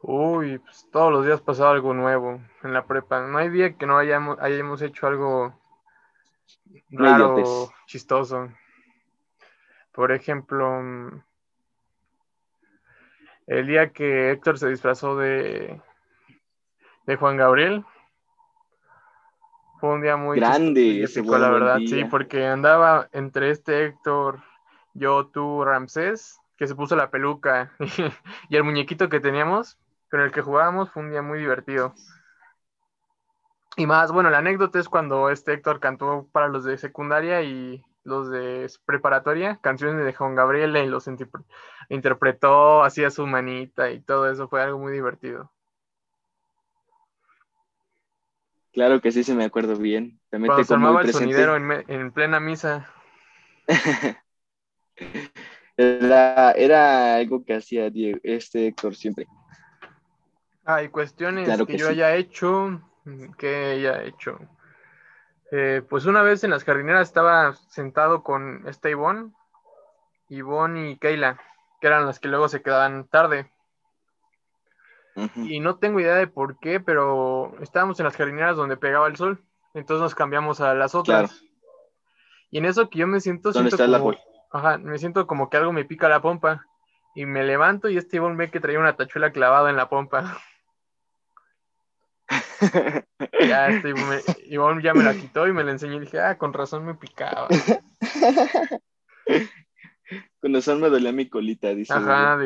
Uy, 0.02 0.58
pues 0.58 0.86
todos 0.92 1.10
los 1.10 1.25
días 1.25 1.40
pasado 1.40 1.70
algo 1.70 1.94
nuevo 1.94 2.38
en 2.62 2.75
la 2.75 2.86
prepa. 2.86 3.26
No 3.26 3.38
hay 3.38 3.48
día 3.48 3.75
que 3.78 3.86
no 3.86 3.96
hayamos, 3.96 4.36
hayamos 4.42 4.82
hecho 4.82 5.06
algo 5.06 5.58
raro, 6.90 7.72
chistoso. 7.86 8.50
Por 9.90 10.12
ejemplo, 10.12 10.82
mm, 10.82 11.22
el 13.46 13.66
día 13.66 13.90
que 13.90 14.32
Héctor 14.32 14.58
se 14.58 14.68
disfrazó 14.68 15.16
de, 15.16 15.80
de 17.06 17.16
Juan 17.16 17.38
Gabriel. 17.38 17.86
Fue 19.87 19.95
un 19.95 20.02
día 20.02 20.16
muy 20.16 20.40
grande, 20.40 21.05
ese 21.05 21.23
la 21.23 21.49
verdad, 21.49 21.78
sí, 21.78 22.05
porque 22.05 22.45
andaba 22.45 23.09
entre 23.12 23.50
este 23.50 23.85
Héctor, 23.85 24.40
yo, 24.95 25.28
tú, 25.28 25.64
Ramsés, 25.64 26.40
que 26.57 26.66
se 26.66 26.75
puso 26.75 26.97
la 26.97 27.11
peluca 27.11 27.71
y 28.49 28.57
el 28.57 28.64
muñequito 28.64 29.09
que 29.09 29.21
teníamos, 29.21 29.78
con 30.11 30.21
el 30.21 30.33
que 30.33 30.43
jugábamos, 30.43 30.90
fue 30.90 31.05
un 31.05 31.11
día 31.11 31.23
muy 31.23 31.38
divertido. 31.38 31.95
Y 33.76 33.87
más, 33.87 34.11
bueno, 34.11 34.28
la 34.31 34.38
anécdota 34.38 34.81
es 34.81 34.88
cuando 34.88 35.31
este 35.31 35.52
Héctor 35.52 35.78
cantó 35.78 36.26
para 36.33 36.49
los 36.49 36.64
de 36.64 36.78
secundaria 36.78 37.43
y 37.43 37.85
los 38.02 38.28
de 38.28 38.69
preparatoria, 38.87 39.61
canciones 39.62 40.05
de 40.05 40.14
Juan 40.14 40.35
Gabriel 40.35 40.76
y 40.76 40.87
los 40.87 41.09
interpretó, 41.88 42.83
hacía 42.83 43.11
su 43.11 43.25
manita 43.26 43.93
y 43.93 44.00
todo 44.00 44.28
eso, 44.28 44.49
fue 44.49 44.62
algo 44.62 44.81
muy 44.81 44.93
divertido. 44.93 45.52
Claro 48.76 49.00
que 49.00 49.11
sí, 49.11 49.25
se 49.25 49.35
me 49.35 49.47
acuerdo 49.47 49.75
bien. 49.76 50.21
También 50.28 50.49
Cuando 50.49 50.62
te 50.62 50.68
se 50.68 50.75
armaba 50.75 51.00
el 51.00 51.11
sonidero 51.11 51.56
en, 51.56 52.12
plena 52.12 52.40
misa. 52.40 52.92
era, 55.78 57.14
algo 57.14 57.42
que 57.42 57.54
hacía 57.54 57.88
Diego, 57.88 58.21
este 58.23 58.66
Héctor 58.66 58.95
siempre. 58.95 59.26
Hay 60.66 60.90
cuestiones 60.90 61.49
que, 61.64 61.78
yo 61.78 61.88
haya 61.88 62.16
hecho, 62.16 62.83
que 63.38 63.64
haya 63.64 64.02
hecho. 64.02 64.38
Eh, 65.52 65.80
pues 65.88 66.04
una 66.04 66.21
vez 66.21 66.45
en 66.45 66.50
las 66.50 66.62
jardineras 66.62 67.09
estaba 67.09 67.54
sentado 67.71 68.23
con 68.23 68.68
este 68.68 68.90
Ivonne, 68.90 69.33
Ivonne 70.28 70.90
y 70.90 70.99
Keila, 70.99 71.40
que 71.80 71.87
eran 71.87 72.04
las 72.04 72.21
que 72.21 72.28
luego 72.28 72.50
se 72.50 72.61
quedaban 72.61 73.09
tarde. 73.09 73.50
Y 75.37 75.61
no 75.61 75.76
tengo 75.76 76.00
idea 76.00 76.14
de 76.14 76.26
por 76.26 76.58
qué, 76.58 76.78
pero 76.80 77.54
estábamos 77.61 77.99
en 77.99 78.04
las 78.04 78.16
jardineras 78.16 78.56
donde 78.56 78.76
pegaba 78.76 79.06
el 79.08 79.16
sol. 79.16 79.42
Entonces 79.75 80.02
nos 80.02 80.14
cambiamos 80.14 80.61
a 80.61 80.75
las 80.75 80.94
otras. 80.94 81.42
Y 82.50 82.58
en 82.58 82.66
eso 82.66 82.90
que 82.90 82.99
yo 83.00 83.06
me 83.06 83.20
siento. 83.20 83.52
¿Dónde 83.52 83.70
está 83.70 83.87
como, 83.87 84.14
Ajá, 84.50 84.78
me 84.78 84.99
siento 84.99 85.26
como 85.26 85.49
que 85.50 85.56
algo 85.56 85.73
me 85.73 85.85
pica 85.85 86.08
la 86.08 86.23
pompa. 86.23 86.64
Y 87.14 87.25
me 87.25 87.44
levanto 87.44 87.88
y 87.88 87.96
este 87.96 88.16
Ivonne 88.16 88.37
ve 88.37 88.50
que 88.50 88.61
traía 88.61 88.78
una 88.78 88.96
tachuela 88.96 89.32
clavada 89.32 89.70
en 89.70 89.76
la 89.76 89.88
pompa. 89.88 90.38
ya, 93.49 93.68
este 93.68 93.94
Ivonne, 94.49 94.82
ya 94.82 94.92
me 94.92 95.02
la 95.02 95.14
quitó 95.14 95.46
y 95.46 95.52
me 95.52 95.64
la 95.64 95.73
enseñó 95.73 95.96
y 95.96 96.00
dije, 96.00 96.20
ah, 96.20 96.37
con 96.37 96.52
razón 96.52 96.85
me 96.85 96.94
picaba. 96.94 97.49
con 100.40 100.52
razón 100.52 100.80
me 100.80 100.90
dolía 100.90 101.12
mi 101.12 101.28
colita, 101.28 101.68
dice. 101.68 101.94
Ajá, 101.94 102.38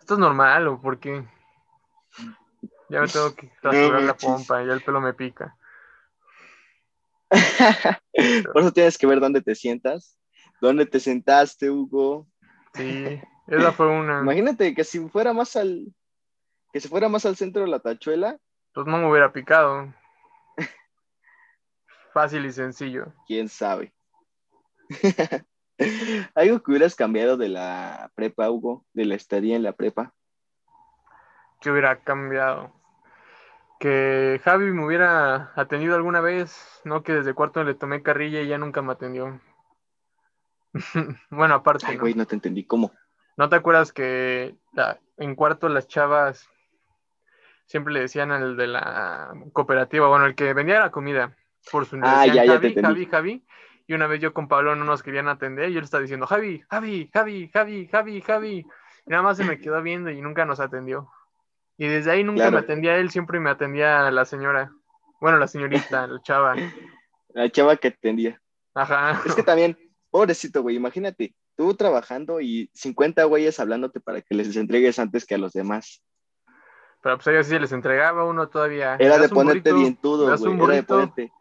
esto 0.00 0.14
es 0.14 0.18
normal 0.18 0.68
o 0.68 0.80
por 0.80 0.98
qué. 0.98 1.26
Ya 2.88 3.00
me 3.00 3.08
tengo 3.08 3.34
que 3.34 3.50
rasurar 3.62 4.02
la 4.02 4.16
pompa, 4.16 4.62
y 4.62 4.70
el 4.70 4.82
pelo 4.82 5.00
me 5.00 5.12
pica. 5.12 5.56
Por 8.52 8.62
eso 8.62 8.72
tienes 8.72 8.96
que 8.96 9.06
ver 9.06 9.20
dónde 9.20 9.42
te 9.42 9.54
sientas. 9.54 10.18
¿Dónde 10.60 10.86
te 10.86 11.00
sentaste, 11.00 11.70
Hugo? 11.70 12.26
Sí, 12.74 13.20
esa 13.48 13.72
fue 13.72 13.88
una. 13.88 14.20
Imagínate 14.20 14.74
que 14.74 14.84
si 14.84 15.00
fuera 15.08 15.32
más 15.32 15.56
al. 15.56 15.92
Que 16.72 16.80
si 16.80 16.88
fuera 16.88 17.08
más 17.08 17.26
al 17.26 17.36
centro 17.36 17.62
de 17.62 17.68
la 17.68 17.80
tachuela. 17.80 18.38
Pues 18.72 18.86
no 18.86 18.98
me 18.98 19.10
hubiera 19.10 19.32
picado. 19.32 19.92
Fácil 22.12 22.46
y 22.46 22.52
sencillo. 22.52 23.12
Quién 23.26 23.48
sabe. 23.48 23.92
Algo 26.34 26.62
que 26.62 26.70
hubieras 26.70 26.94
cambiado 26.94 27.36
de 27.36 27.48
la 27.48 28.10
prepa, 28.14 28.50
Hugo, 28.50 28.86
de 28.94 29.04
la 29.04 29.14
estadía 29.14 29.56
en 29.56 29.62
la 29.62 29.72
prepa 29.72 30.14
que 31.60 31.70
hubiera 31.70 31.96
cambiado. 32.00 32.72
Que 33.78 34.40
Javi 34.44 34.72
me 34.72 34.84
hubiera 34.84 35.52
atendido 35.54 35.96
alguna 35.96 36.20
vez, 36.20 36.80
no 36.84 37.02
que 37.02 37.12
desde 37.12 37.34
cuarto 37.34 37.62
le 37.62 37.74
tomé 37.74 38.02
carrilla 38.02 38.40
y 38.40 38.48
ya 38.48 38.58
nunca 38.58 38.80
me 38.82 38.92
atendió. 38.92 39.40
bueno, 41.30 41.54
aparte. 41.54 41.86
Ay, 41.86 41.96
güey, 41.96 42.14
no 42.14 42.26
te 42.26 42.34
entendí. 42.34 42.64
¿Cómo? 42.64 42.92
¿No 43.36 43.48
te 43.48 43.56
acuerdas 43.56 43.92
que 43.92 44.56
en 45.18 45.34
cuarto 45.34 45.68
las 45.68 45.88
chavas 45.88 46.48
siempre 47.66 47.92
le 47.92 48.00
decían 48.00 48.30
al 48.30 48.56
de 48.56 48.66
la 48.66 49.32
cooperativa, 49.52 50.08
bueno, 50.08 50.26
el 50.26 50.34
que 50.34 50.54
vendía 50.54 50.80
la 50.80 50.90
comida, 50.90 51.36
por 51.70 51.84
su 51.84 51.96
nombre, 51.96 52.10
Ah, 52.10 52.46
Javi, 52.46 52.68
entendí. 52.68 52.80
Javi, 52.80 53.06
Javi. 53.06 53.46
Y 53.88 53.94
una 53.94 54.06
vez 54.06 54.20
yo 54.20 54.32
con 54.32 54.48
Pablo 54.48 54.74
no 54.74 54.84
nos 54.84 55.02
querían 55.02 55.28
atender 55.28 55.70
y 55.70 55.76
él 55.76 55.84
estaba 55.84 56.00
diciendo, 56.02 56.26
Javi, 56.26 56.62
Javi, 56.70 57.10
Javi, 57.12 57.48
Javi, 57.52 57.86
Javi, 57.88 58.20
Javi. 58.20 58.66
Y 59.06 59.10
nada 59.10 59.22
más 59.22 59.36
se 59.36 59.44
me 59.44 59.58
quedó 59.58 59.80
viendo 59.82 60.10
y 60.10 60.20
nunca 60.20 60.44
nos 60.44 60.58
atendió. 60.60 61.08
Y 61.78 61.86
desde 61.88 62.10
ahí 62.10 62.24
nunca 62.24 62.42
Claro. 62.42 62.52
me 62.52 62.58
atendía 62.60 62.96
él, 62.96 63.10
siempre 63.10 63.38
me 63.40 63.50
atendía 63.50 64.10
la 64.10 64.24
señora. 64.24 64.72
Bueno, 65.20 65.38
la 65.38 65.48
señorita, 65.48 66.06
la 66.06 66.20
chava. 66.22 66.54
La 67.34 67.50
chava 67.50 67.76
que 67.76 67.88
atendía. 67.88 68.40
Ajá. 68.74 69.20
Es 69.26 69.34
que 69.34 69.42
también, 69.42 69.76
pobrecito, 70.10 70.62
güey, 70.62 70.76
imagínate, 70.76 71.34
tú 71.54 71.74
trabajando 71.74 72.40
y 72.40 72.70
50 72.72 73.24
güeyes 73.24 73.60
hablándote 73.60 74.00
para 74.00 74.22
que 74.22 74.34
les 74.34 74.56
entregues 74.56 74.98
antes 74.98 75.26
que 75.26 75.34
a 75.34 75.38
los 75.38 75.52
demás. 75.52 76.02
Pero 77.02 77.16
pues 77.16 77.26
a 77.26 77.32
ellos 77.32 77.46
sí 77.46 77.58
les 77.58 77.72
entregaba 77.72 78.24
uno 78.24 78.48
todavía. 78.48 78.96
Era 78.98 79.16
¿Me 79.16 79.22
de 79.22 79.28
ponerte 79.28 79.72
dientudo, 79.74 80.24
¿Me 80.24 80.30
das 80.30 80.40
güey. 80.40 80.54
Era 80.54 80.74
de 80.76 80.82
ponerte. 80.82 81.32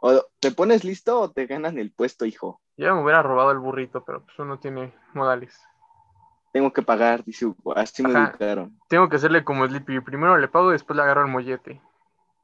O 0.00 0.22
te 0.38 0.50
pones 0.52 0.84
listo 0.84 1.18
o 1.18 1.30
te 1.30 1.46
ganan 1.46 1.78
el 1.78 1.92
puesto, 1.92 2.26
hijo. 2.26 2.60
Yo 2.76 2.94
me 2.94 3.02
hubiera 3.02 3.22
robado 3.22 3.50
el 3.50 3.58
burrito, 3.58 4.04
pero 4.04 4.24
pues 4.24 4.38
uno 4.38 4.58
tiene 4.58 4.92
modales. 5.14 5.58
Tengo 6.52 6.72
que 6.72 6.82
pagar, 6.82 7.24
dice 7.24 7.46
Hugo. 7.46 7.76
Así 7.76 8.02
me 8.02 8.10
Ajá. 8.10 8.30
educaron. 8.30 8.78
Tengo 8.88 9.08
que 9.08 9.16
hacerle 9.16 9.44
como 9.44 9.66
Sleepy. 9.66 10.00
Primero 10.00 10.36
le 10.38 10.48
pago 10.48 10.70
y 10.70 10.72
después 10.72 10.96
le 10.96 11.02
agarro 11.02 11.22
el 11.22 11.28
mollete. 11.28 11.80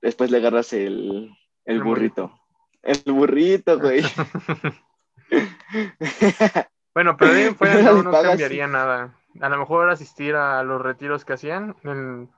Después 0.03 0.31
le 0.31 0.37
agarras 0.39 0.73
el, 0.73 1.31
el 1.65 1.77
El 1.77 1.83
burrito. 1.83 2.39
El 2.83 3.03
burrito, 3.13 3.79
güey. 3.79 4.03
Bueno, 6.95 7.17
pero 7.17 7.33
de 7.33 7.41
ahí 7.41 7.47
en 7.49 7.57
fuera 7.57 7.83
no, 7.83 8.05
no 8.05 8.13
cambiaría 8.13 8.69
nada. 8.69 9.19
A 9.41 9.49
lo 9.49 9.59
mejor 9.59 9.91
asistir 9.91 10.37
a 10.37 10.63
los 10.63 10.81
retiros 10.81 11.25
que 11.25 11.33
hacían. 11.33 11.75
El, 11.83 12.29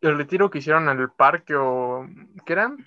el 0.00 0.16
retiro 0.16 0.48
que 0.48 0.60
hicieron 0.60 0.88
en 0.88 0.98
el 0.98 1.10
parque 1.10 1.54
o... 1.54 2.06
¿Qué 2.46 2.54
eran? 2.54 2.86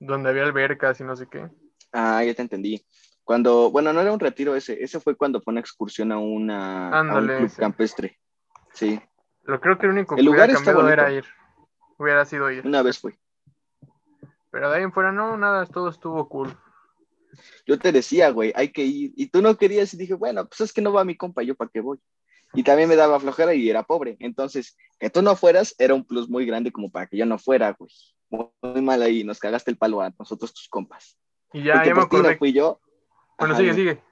Donde 0.00 0.30
había 0.30 0.42
albercas 0.42 0.98
y 0.98 1.04
no 1.04 1.14
sé 1.14 1.28
qué. 1.28 1.48
ah, 1.92 2.24
ya 2.24 2.34
te 2.34 2.42
entendí. 2.42 2.84
Cuando, 3.26 3.72
bueno, 3.72 3.92
no 3.92 4.00
era 4.00 4.12
un 4.12 4.20
retiro 4.20 4.54
ese, 4.54 4.80
ese 4.80 5.00
fue 5.00 5.16
cuando 5.16 5.40
fue 5.40 5.50
una 5.50 5.58
excursión 5.60 6.12
a, 6.12 6.18
una, 6.18 6.86
a 6.96 7.02
un 7.02 7.10
Ándale, 7.10 7.38
club 7.38 7.56
campestre. 7.56 8.20
Sí, 8.72 9.00
Lo 9.42 9.60
creo 9.60 9.76
que 9.78 9.88
lo 9.88 9.92
único 9.94 10.14
El 10.14 10.20
que 10.20 10.22
lugar 10.22 10.48
hubiera 10.50 10.92
era 10.92 11.12
ir. 11.12 11.24
Hubiera 11.98 12.24
sido 12.24 12.48
ir. 12.52 12.64
una 12.64 12.82
vez 12.82 13.00
fue. 13.00 13.18
Pero 14.52 14.70
de 14.70 14.76
ahí 14.76 14.82
en 14.84 14.92
fuera 14.92 15.10
no, 15.10 15.36
nada, 15.36 15.66
todo 15.66 15.88
estuvo 15.88 16.28
cool. 16.28 16.56
Yo 17.66 17.80
te 17.80 17.90
decía, 17.90 18.30
güey, 18.30 18.52
hay 18.54 18.68
que 18.70 18.84
ir. 18.84 19.12
Y 19.16 19.26
tú 19.26 19.42
no 19.42 19.56
querías 19.56 19.92
y 19.92 19.96
dije, 19.96 20.14
bueno, 20.14 20.46
pues 20.46 20.60
es 20.60 20.72
que 20.72 20.80
no 20.80 20.92
va 20.92 21.04
mi 21.04 21.16
compa, 21.16 21.42
yo 21.42 21.56
para 21.56 21.68
qué 21.74 21.80
voy. 21.80 21.98
Y 22.54 22.62
también 22.62 22.88
me 22.88 22.94
daba 22.94 23.18
flojera 23.18 23.54
y 23.54 23.68
era 23.68 23.82
pobre. 23.82 24.16
Entonces, 24.20 24.76
que 25.00 25.10
tú 25.10 25.20
no 25.20 25.34
fueras 25.34 25.74
era 25.78 25.94
un 25.94 26.04
plus 26.04 26.28
muy 26.28 26.46
grande 26.46 26.70
como 26.70 26.92
para 26.92 27.08
que 27.08 27.16
yo 27.16 27.26
no 27.26 27.38
fuera, 27.40 27.72
güey. 27.76 27.90
Muy 28.62 28.82
mal 28.82 29.02
ahí, 29.02 29.24
nos 29.24 29.40
cagaste 29.40 29.72
el 29.72 29.78
palo 29.78 30.00
a 30.00 30.12
nosotros, 30.16 30.54
tus 30.54 30.68
compas. 30.68 31.18
Y 31.52 31.64
ya, 31.64 31.74
Porque 31.74 31.88
ya 31.88 31.94
me 31.96 32.00
por 32.02 32.08
ti 32.08 32.16
no 32.16 32.20
acordé. 32.22 32.38
fui 32.38 32.52
yo. 32.52 32.80
Bueno, 33.38 33.54
Ajá, 33.54 33.60
sigue, 33.60 33.74
sigue. 33.74 34.02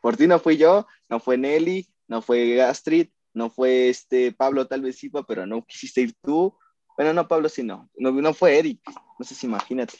Por 0.00 0.16
ti 0.16 0.26
no 0.26 0.38
fui 0.38 0.56
yo, 0.56 0.86
no 1.08 1.20
fue 1.20 1.36
Nelly, 1.36 1.86
no 2.08 2.22
fue 2.22 2.54
Gastrid, 2.54 3.08
no 3.34 3.50
fue 3.50 3.88
este 3.88 4.32
Pablo, 4.32 4.66
tal 4.66 4.82
vez 4.82 4.98
sí, 4.98 5.10
pero 5.26 5.46
no 5.46 5.64
quisiste 5.64 6.00
ir 6.00 6.14
tú. 6.22 6.56
Bueno, 6.96 7.12
no, 7.12 7.28
Pablo 7.28 7.48
sí, 7.48 7.62
no. 7.62 7.90
No, 7.96 8.10
no 8.10 8.32
fue 8.32 8.58
Eric. 8.58 8.80
No 9.18 9.24
sé 9.24 9.34
si 9.34 9.46
imagínate. 9.46 9.98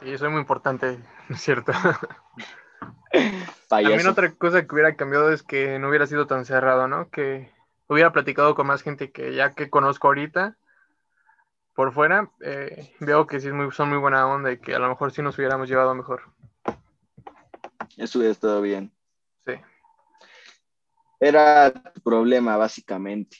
Sí, 0.00 0.16
soy 0.18 0.30
muy 0.30 0.40
importante, 0.40 0.98
es 1.28 1.40
cierto. 1.40 1.72
También 3.68 4.06
otra 4.06 4.34
cosa 4.34 4.66
que 4.66 4.74
hubiera 4.74 4.96
cambiado 4.96 5.32
es 5.32 5.42
que 5.42 5.78
no 5.78 5.88
hubiera 5.88 6.06
sido 6.06 6.26
tan 6.26 6.44
cerrado, 6.44 6.88
¿no? 6.88 7.10
Que 7.10 7.52
hubiera 7.88 8.12
platicado 8.12 8.54
con 8.54 8.66
más 8.66 8.82
gente 8.82 9.10
que 9.12 9.34
ya 9.34 9.52
que 9.54 9.68
conozco 9.70 10.08
ahorita 10.08 10.56
por 11.74 11.92
fuera, 11.92 12.30
eh, 12.40 12.94
veo 13.00 13.26
que 13.26 13.40
sí 13.40 13.48
es 13.48 13.54
muy, 13.54 13.70
son 13.72 13.88
muy 13.88 13.98
buena 13.98 14.26
onda 14.26 14.52
y 14.52 14.58
que 14.58 14.74
a 14.74 14.78
lo 14.78 14.88
mejor 14.88 15.12
sí 15.12 15.22
nos 15.22 15.38
hubiéramos 15.38 15.68
llevado 15.68 15.94
mejor. 15.94 16.22
Eso 17.96 18.18
hubiera 18.18 18.32
estado 18.32 18.60
bien. 18.60 18.92
Sí. 19.46 19.54
Era 21.20 21.72
tu 21.72 22.00
problema, 22.00 22.56
básicamente. 22.56 23.36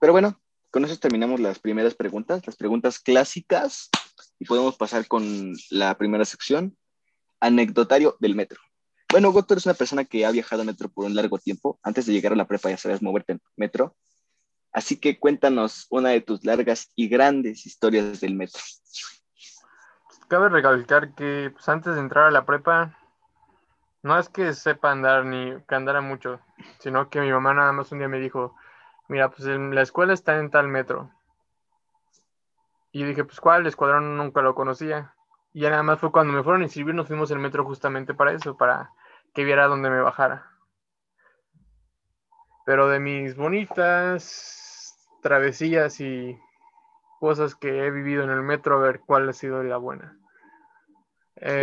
Pero 0.00 0.12
bueno, 0.12 0.40
con 0.70 0.84
eso 0.84 0.98
terminamos 0.98 1.40
las 1.40 1.58
primeras 1.58 1.94
preguntas, 1.94 2.46
las 2.46 2.56
preguntas 2.56 2.98
clásicas, 2.98 3.90
y 4.38 4.44
podemos 4.44 4.76
pasar 4.76 5.06
con 5.06 5.54
la 5.70 5.96
primera 5.96 6.24
sección, 6.24 6.76
anecdotario 7.40 8.16
del 8.20 8.34
metro. 8.34 8.60
Bueno, 9.10 9.28
Hugo, 9.28 9.44
tú 9.44 9.54
eres 9.54 9.66
una 9.66 9.74
persona 9.74 10.04
que 10.04 10.24
ha 10.24 10.30
viajado 10.30 10.62
en 10.62 10.68
metro 10.68 10.88
por 10.88 11.04
un 11.04 11.14
largo 11.14 11.38
tiempo. 11.38 11.78
Antes 11.82 12.06
de 12.06 12.12
llegar 12.12 12.32
a 12.32 12.36
la 12.36 12.46
prepa 12.46 12.70
ya 12.70 12.78
sabes 12.78 13.02
moverte 13.02 13.32
en 13.32 13.42
metro. 13.56 13.94
Así 14.72 14.98
que 14.98 15.18
cuéntanos 15.18 15.86
una 15.90 16.08
de 16.08 16.22
tus 16.22 16.44
largas 16.44 16.90
y 16.96 17.08
grandes 17.08 17.66
historias 17.66 18.20
del 18.20 18.34
metro. 18.34 18.60
Cabe 20.28 20.48
recalcar 20.48 21.14
que 21.14 21.50
pues, 21.52 21.68
antes 21.68 21.94
de 21.94 22.00
entrar 22.00 22.24
a 22.24 22.30
la 22.30 22.46
prepa, 22.46 22.98
no 24.02 24.18
es 24.18 24.28
que 24.28 24.52
sepa 24.52 24.90
andar 24.90 25.24
ni 25.24 25.60
que 25.68 25.74
andara 25.74 26.00
mucho, 26.00 26.40
sino 26.78 27.08
que 27.08 27.20
mi 27.20 27.30
mamá 27.30 27.54
nada 27.54 27.72
más 27.72 27.92
un 27.92 27.98
día 27.98 28.08
me 28.08 28.18
dijo, 28.18 28.54
mira, 29.08 29.30
pues 29.30 29.46
en 29.46 29.74
la 29.74 29.82
escuela 29.82 30.12
está 30.12 30.38
en 30.38 30.50
tal 30.50 30.68
metro. 30.68 31.10
Y 32.90 33.04
dije, 33.04 33.24
pues 33.24 33.40
¿cuál? 33.40 33.62
El 33.62 33.68
escuadrón 33.68 34.16
nunca 34.16 34.42
lo 34.42 34.54
conocía. 34.54 35.14
Y 35.54 35.60
ya 35.60 35.70
nada 35.70 35.82
más 35.82 36.00
fue 36.00 36.12
cuando 36.12 36.32
me 36.32 36.42
fueron 36.42 36.62
a 36.62 36.64
inscribir, 36.64 36.94
nos 36.94 37.06
fuimos 37.06 37.30
al 37.30 37.38
metro 37.38 37.64
justamente 37.64 38.12
para 38.12 38.32
eso, 38.32 38.56
para 38.56 38.90
que 39.34 39.44
viera 39.44 39.66
dónde 39.66 39.88
me 39.88 40.00
bajara. 40.00 40.50
Pero 42.66 42.88
de 42.88 43.00
mis 43.00 43.36
bonitas 43.36 44.96
travesías 45.22 46.00
y 46.00 46.38
cosas 47.20 47.54
que 47.54 47.86
he 47.86 47.90
vivido 47.90 48.24
en 48.24 48.30
el 48.30 48.42
metro, 48.42 48.76
a 48.76 48.80
ver 48.80 49.00
cuál 49.00 49.28
ha 49.28 49.32
sido 49.32 49.62
la 49.62 49.76
buena. 49.76 50.18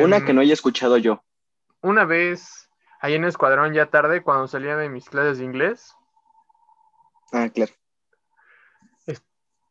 Una 0.02 0.18
Em, 0.18 0.26
que 0.26 0.34
no 0.34 0.42
haya 0.42 0.54
escuchado 0.54 0.98
yo. 0.98 1.24
Una 1.82 2.06
vez, 2.06 2.70
ahí 3.02 3.16
en 3.16 3.24
Escuadrón, 3.26 3.74
ya 3.74 3.86
tarde, 3.88 4.22
cuando 4.22 4.48
salía 4.48 4.76
de 4.76 4.90
mis 4.90 5.10
clases 5.10 5.38
de 5.38 5.46
inglés, 5.46 5.96
Ah, 7.32 7.48
claro. 7.50 7.72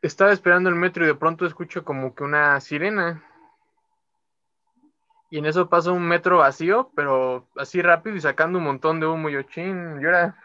estaba 0.01 0.31
esperando 0.33 0.68
el 0.68 0.77
metro 0.77 1.05
y 1.05 1.09
de 1.09 1.14
pronto 1.16 1.44
escucho 1.44 1.85
como 1.85 2.14
que 2.14 2.23
una 2.23 2.61
sirena. 2.61 3.25
Y 5.31 5.38
en 5.38 5.47
eso 5.47 5.68
pasa 5.68 5.90
un 5.92 6.07
metro 6.07 6.38
vacío, 6.38 6.90
pero 6.94 7.49
así 7.57 7.83
rápido 7.83 8.16
y 8.16 8.21
sacando 8.21 8.59
un 8.59 8.64
montón 8.64 9.01
de 9.01 9.07
humo. 9.07 9.29
Y 9.29 9.33
yo, 9.33 9.42
chin, 9.42 10.01
yo 10.01 10.09
era, 10.09 10.40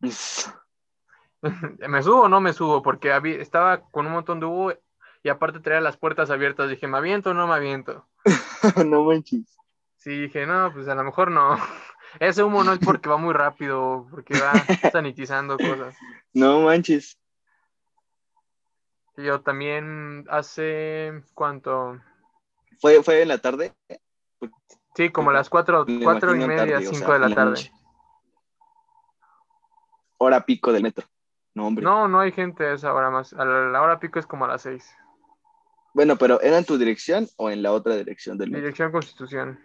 ¿me 1.88 2.02
subo 2.02 2.22
o 2.22 2.28
no 2.28 2.40
me 2.40 2.52
subo? 2.52 2.82
Porque 2.82 3.12
había- 3.12 3.36
estaba 3.42 3.82
con 3.90 4.06
un 4.06 4.12
montón 4.12 4.38
de 4.40 4.46
humo 4.46 4.72
y 5.24 5.28
aparte 5.28 5.60
traía 5.60 5.80
las 5.80 5.96
puertas 5.96 6.30
abiertas. 6.30 6.70
Dije, 6.70 6.86
¿me 6.86 6.98
aviento 6.98 7.30
o 7.30 7.34
no 7.34 7.46
me 7.46 7.54
aviento? 7.54 8.06
no 8.86 9.02
manches. 9.02 9.58
Sí, 10.02 10.22
dije, 10.22 10.46
no, 10.46 10.72
pues 10.72 10.88
a 10.88 10.96
lo 10.96 11.04
mejor 11.04 11.30
no. 11.30 11.56
Ese 12.20 12.42
humo 12.42 12.64
no 12.64 12.72
es 12.72 12.80
porque 12.80 13.08
va 13.08 13.18
muy 13.18 13.32
rápido, 13.32 14.08
porque 14.10 14.34
va 14.38 14.52
sanitizando 14.92 15.56
cosas. 15.56 15.96
No 16.34 16.62
manches. 16.62 17.16
Yo 19.16 19.42
también 19.42 20.24
hace, 20.28 21.22
¿cuánto? 21.34 22.00
¿Fue, 22.80 23.00
fue 23.04 23.22
en 23.22 23.28
la 23.28 23.38
tarde? 23.38 23.74
Sí, 24.96 25.10
como 25.10 25.30
a 25.30 25.34
las 25.34 25.48
cuatro, 25.48 25.84
Me 25.86 26.02
cuatro 26.02 26.34
y 26.34 26.38
media, 26.40 26.56
tarde, 26.56 26.76
o 26.88 26.92
cinco 26.92 27.06
sea, 27.06 27.14
de 27.14 27.20
la 27.20 27.34
tarde. 27.34 27.50
noche. 27.50 27.72
Hora 30.18 30.44
pico 30.44 30.72
del 30.72 30.82
metro. 30.82 31.06
No, 31.54 31.68
hombre. 31.68 31.84
No, 31.84 32.08
no 32.08 32.18
hay 32.18 32.32
gente 32.32 32.66
a 32.66 32.72
esa 32.72 32.92
hora 32.92 33.10
más. 33.10 33.32
A 33.34 33.44
la, 33.44 33.68
la 33.68 33.82
hora 33.82 34.00
pico 34.00 34.18
es 34.18 34.26
como 34.26 34.46
a 34.46 34.48
las 34.48 34.62
seis. 34.62 34.92
Bueno, 35.94 36.16
pero 36.16 36.40
¿era 36.40 36.58
en 36.58 36.64
tu 36.64 36.76
dirección 36.76 37.28
o 37.36 37.50
en 37.50 37.62
la 37.62 37.70
otra 37.70 37.94
dirección 37.96 38.36
del 38.36 38.50
metro? 38.50 38.62
Dirección 38.62 38.90
Constitución. 38.90 39.60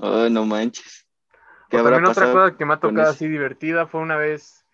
Oh, 0.00 0.28
no 0.28 0.44
manches. 0.44 1.06
¿Qué 1.68 1.78
habrá 1.78 1.96
también 1.96 2.10
otra 2.10 2.32
cosa 2.32 2.56
que 2.56 2.64
me 2.64 2.74
ha 2.74 2.80
tocado 2.80 3.10
así 3.10 3.28
divertida 3.28 3.86
fue 3.86 4.00
una 4.00 4.16
vez, 4.16 4.64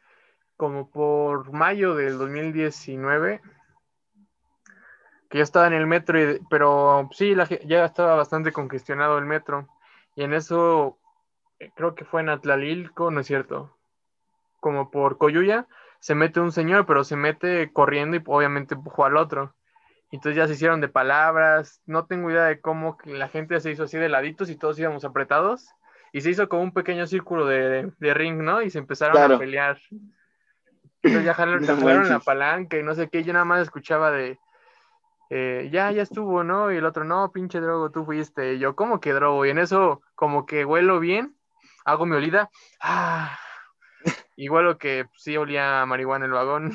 como 0.56 0.90
por 0.90 1.52
mayo 1.52 1.94
del 1.94 2.18
2019, 2.18 3.40
que 5.28 5.38
yo 5.38 5.44
estaba 5.44 5.66
en 5.66 5.72
el 5.72 5.86
metro, 5.86 6.20
y- 6.20 6.40
pero 6.48 7.08
sí, 7.12 7.34
la, 7.34 7.48
ya 7.48 7.84
estaba 7.84 8.14
bastante 8.14 8.52
congestionado 8.52 9.18
el 9.18 9.24
metro. 9.24 9.68
Y 10.14 10.22
en 10.22 10.32
eso, 10.34 10.98
eh, 11.58 11.70
creo 11.74 11.94
que 11.94 12.04
fue 12.04 12.20
en 12.20 12.28
Atlalilco, 12.28 13.10
no 13.10 13.20
es 13.20 13.26
cierto, 13.26 13.76
como 14.60 14.90
por 14.90 15.18
Coyuya, 15.18 15.66
se 16.00 16.14
mete 16.14 16.40
un 16.40 16.52
señor, 16.52 16.86
pero 16.86 17.02
se 17.02 17.16
mete 17.16 17.72
corriendo 17.72 18.16
y 18.16 18.22
obviamente 18.26 18.74
empujó 18.74 19.04
al 19.04 19.16
otro. 19.16 19.54
Entonces 20.14 20.36
ya 20.36 20.46
se 20.46 20.54
hicieron 20.54 20.80
de 20.80 20.88
palabras, 20.88 21.82
no 21.86 22.06
tengo 22.06 22.30
idea 22.30 22.44
de 22.44 22.60
cómo 22.60 22.98
la 23.04 23.28
gente 23.28 23.58
se 23.60 23.72
hizo 23.72 23.82
así 23.82 23.98
de 23.98 24.08
laditos 24.08 24.48
y 24.48 24.56
todos 24.56 24.78
íbamos 24.78 25.04
apretados. 25.04 25.68
Y 26.12 26.20
se 26.20 26.30
hizo 26.30 26.48
como 26.48 26.62
un 26.62 26.72
pequeño 26.72 27.06
círculo 27.08 27.46
de, 27.46 27.90
de 27.98 28.14
ring, 28.14 28.36
¿no? 28.38 28.62
Y 28.62 28.70
se 28.70 28.78
empezaron 28.78 29.16
Claro. 29.16 29.34
a 29.34 29.38
pelear. 29.38 29.80
Entonces 31.02 31.24
ya 31.24 31.34
jalaron, 31.34 31.66
No 31.66 32.02
la 32.04 32.20
palanca 32.20 32.78
y 32.78 32.84
no 32.84 32.94
sé 32.94 33.08
qué. 33.08 33.24
Yo 33.24 33.32
nada 33.32 33.44
más 33.44 33.62
escuchaba 33.62 34.12
de, 34.12 34.38
eh, 35.30 35.68
ya, 35.72 35.90
ya 35.90 36.02
estuvo, 36.02 36.44
¿no? 36.44 36.70
Y 36.70 36.76
el 36.76 36.84
otro, 36.84 37.02
no, 37.02 37.32
pinche 37.32 37.60
drogo, 37.60 37.90
tú 37.90 38.04
fuiste. 38.04 38.54
Y 38.54 38.60
yo, 38.60 38.76
¿cómo 38.76 39.00
que 39.00 39.12
drogo? 39.12 39.44
Y 39.44 39.50
en 39.50 39.58
eso, 39.58 40.00
como 40.14 40.46
que 40.46 40.64
huelo 40.64 41.00
bien 41.00 41.34
hago 41.84 42.06
mi 42.06 42.14
olida. 42.14 42.50
Ah, 42.80 43.36
igual 44.36 44.64
lo 44.64 44.78
que 44.78 45.06
sí 45.16 45.36
olía 45.36 45.84
marihuana 45.86 46.24
en 46.24 46.30
el 46.30 46.34
vagón. 46.36 46.72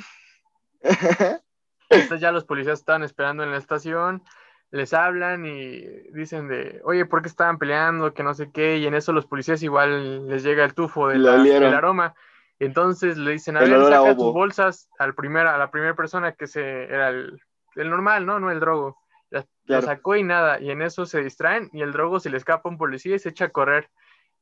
Entonces 1.89 2.21
ya 2.21 2.32
los 2.32 2.45
policías 2.45 2.80
estaban 2.80 3.04
esperando 3.04 3.43
en 3.43 3.52
la 3.52 3.58
estación, 3.58 4.23
les 4.71 4.93
hablan 4.93 5.45
y 5.45 5.82
dicen 6.12 6.47
de, 6.47 6.80
oye, 6.84 7.06
¿por 7.06 7.21
qué 7.21 7.28
estaban 7.28 7.58
peleando? 7.58 8.13
Que 8.13 8.23
no 8.23 8.34
sé 8.34 8.52
qué, 8.52 8.78
y 8.78 8.86
en 8.86 8.93
eso 8.93 9.13
los 9.13 9.25
policías 9.25 9.63
igual 9.63 10.28
les 10.28 10.43
llega 10.43 10.63
el 10.63 10.75
tufo 10.75 11.08
de 11.08 11.17
la, 11.17 11.38
del 11.38 11.73
aroma. 11.73 12.13
Entonces 12.60 13.17
le 13.17 13.32
dicen, 13.32 13.58
a 13.58 13.62
ver, 13.62 13.86
saca 13.86 14.15
tus 14.15 14.34
bolsas 14.34 14.89
al 14.99 15.15
a 15.38 15.58
la 15.58 15.71
primera 15.71 15.95
persona 15.95 16.34
que 16.34 16.45
se, 16.45 16.84
era 16.84 17.10
el, 17.10 17.39
normal, 17.75 18.25
¿no? 18.25 18.39
No 18.39 18.52
el 18.52 18.60
drogo. 18.60 18.97
La, 19.32 19.82
sacó 19.82 20.15
y 20.15 20.23
nada, 20.23 20.60
y 20.60 20.71
en 20.71 20.82
eso 20.82 21.06
se 21.06 21.21
distraen 21.23 21.69
y 21.71 21.82
el 21.82 21.91
drogo 21.91 22.19
se 22.19 22.32
le 22.32 22.38
escapa 22.38 22.67
a 22.67 22.71
un 22.71 22.80
policía 22.80 23.15
y 23.15 23.19
se 23.19 23.30
echa 23.30 23.45
a 23.45 23.49
correr. 23.49 23.89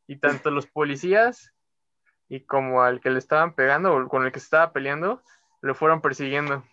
Y 0.07 0.17
tanto 0.19 0.51
los 0.51 0.67
policías 0.67 1.53
y 2.29 2.41
como 2.45 2.81
al 2.81 3.01
que 3.01 3.09
le 3.09 3.19
estaban 3.19 3.53
pegando 3.53 3.93
o 3.93 4.07
con 4.07 4.25
el 4.25 4.31
que 4.31 4.39
se 4.39 4.45
estaba 4.45 4.71
peleando, 4.71 5.21
lo 5.61 5.75
fueron 5.75 6.01
persiguiendo. 6.01 6.63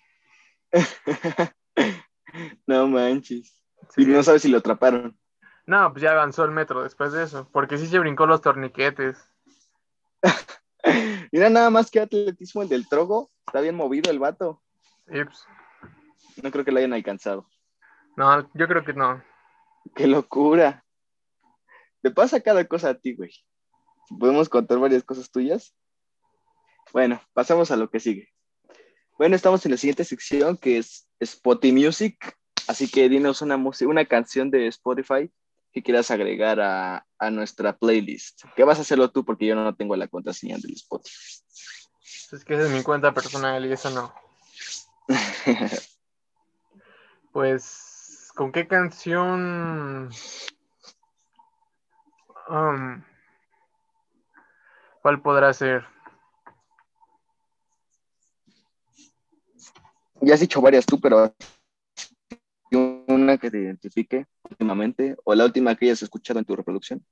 no 2.66 2.88
manches. 2.88 3.60
Y 3.96 4.06
no 4.06 4.22
sabes 4.22 4.42
si 4.42 4.48
lo 4.48 4.58
atraparon. 4.58 5.18
No, 5.66 5.90
pues 5.92 6.02
ya 6.02 6.12
avanzó 6.12 6.44
el 6.44 6.50
metro 6.50 6.82
después 6.82 7.12
de 7.12 7.22
eso, 7.22 7.48
porque 7.52 7.78
sí 7.78 7.87
se 7.87 7.98
brincó 7.98 8.26
los 8.26 8.42
torniquetes. 8.42 9.16
Mira 11.32 11.48
nada 11.48 11.70
más 11.70 11.90
que 11.90 12.00
atletismo 12.00 12.62
el 12.62 12.68
del 12.68 12.88
trogo. 12.88 13.30
Está 13.46 13.60
bien 13.60 13.74
movido 13.74 14.10
el 14.10 14.18
vato. 14.18 14.62
Pues. 15.06 15.46
No 16.42 16.50
creo 16.50 16.64
que 16.64 16.72
lo 16.72 16.78
hayan 16.78 16.92
alcanzado. 16.92 17.46
No, 18.16 18.50
yo 18.54 18.68
creo 18.68 18.84
que 18.84 18.92
no. 18.92 19.22
Qué 19.94 20.06
locura. 20.06 20.84
Te 22.02 22.10
pasa 22.10 22.40
cada 22.40 22.64
cosa 22.66 22.90
a 22.90 22.94
ti, 22.94 23.14
güey. 23.14 23.32
¿Podemos 24.18 24.48
contar 24.48 24.78
varias 24.78 25.02
cosas 25.02 25.30
tuyas? 25.30 25.74
Bueno, 26.92 27.20
pasamos 27.32 27.70
a 27.70 27.76
lo 27.76 27.88
que 27.88 28.00
sigue. 28.00 28.34
Bueno, 29.16 29.37
estamos 29.37 29.64
en 29.64 29.70
la 29.70 29.77
siguiente 29.77 30.05
sección 30.05 30.57
que 30.57 30.79
es 30.79 31.09
Spotify 31.20 31.72
Music. 31.72 32.37
Así 32.66 32.90
que 32.90 33.09
dinos 33.09 33.42
una, 33.42 33.57
una 33.57 34.05
canción 34.07 34.50
de 34.50 34.66
Spotify 34.68 35.31
que 35.72 35.83
quieras 35.83 36.11
agregar 36.11 36.61
a, 36.61 37.07
a, 37.18 37.31
nuestra 37.31 37.77
playlist. 37.77 38.44
¿Qué 38.57 38.64
vas 38.64 38.79
a 38.79 38.83
hacerlo 38.83 39.11
tú? 39.11 39.24
Porque 39.24 39.46
yo 39.46 39.55
no 39.55 39.74
tengo 39.74 39.94
la 39.96 40.09
contraseña 40.09 40.57
del 40.59 40.74
Spotify. 40.74 41.16
Es 42.33 42.44
que 42.44 42.55
esa 42.55 42.64
es 42.64 42.70
mi 42.70 42.83
cuenta 42.83 43.12
personal 43.12 43.64
y 43.64 43.72
eso 43.72 43.90
no. 43.90 44.14
pues, 47.33 48.31
¿con 48.35 48.50
qué 48.50 48.66
canción? 48.66 50.11
Um, 52.48 53.05
¿Cuál 55.03 55.22
podrá 55.22 55.53
ser? 55.53 55.93
Ya 60.24 60.34
has 60.34 60.40
dicho 60.40 60.60
varias 60.60 60.87
tú, 60.87 60.98
pero 61.00 61.34
una 62.70 63.38
que 63.38 63.50
te 63.50 63.58
identifique 63.58 64.26
últimamente 64.48 65.16
o 65.24 65.34
la 65.34 65.44
última 65.44 65.74
que 65.74 65.87
hayas 65.87 66.02
escuchado 66.02 66.38
en 66.38 66.44
tu 66.44 66.56
reproducción. 66.56 67.04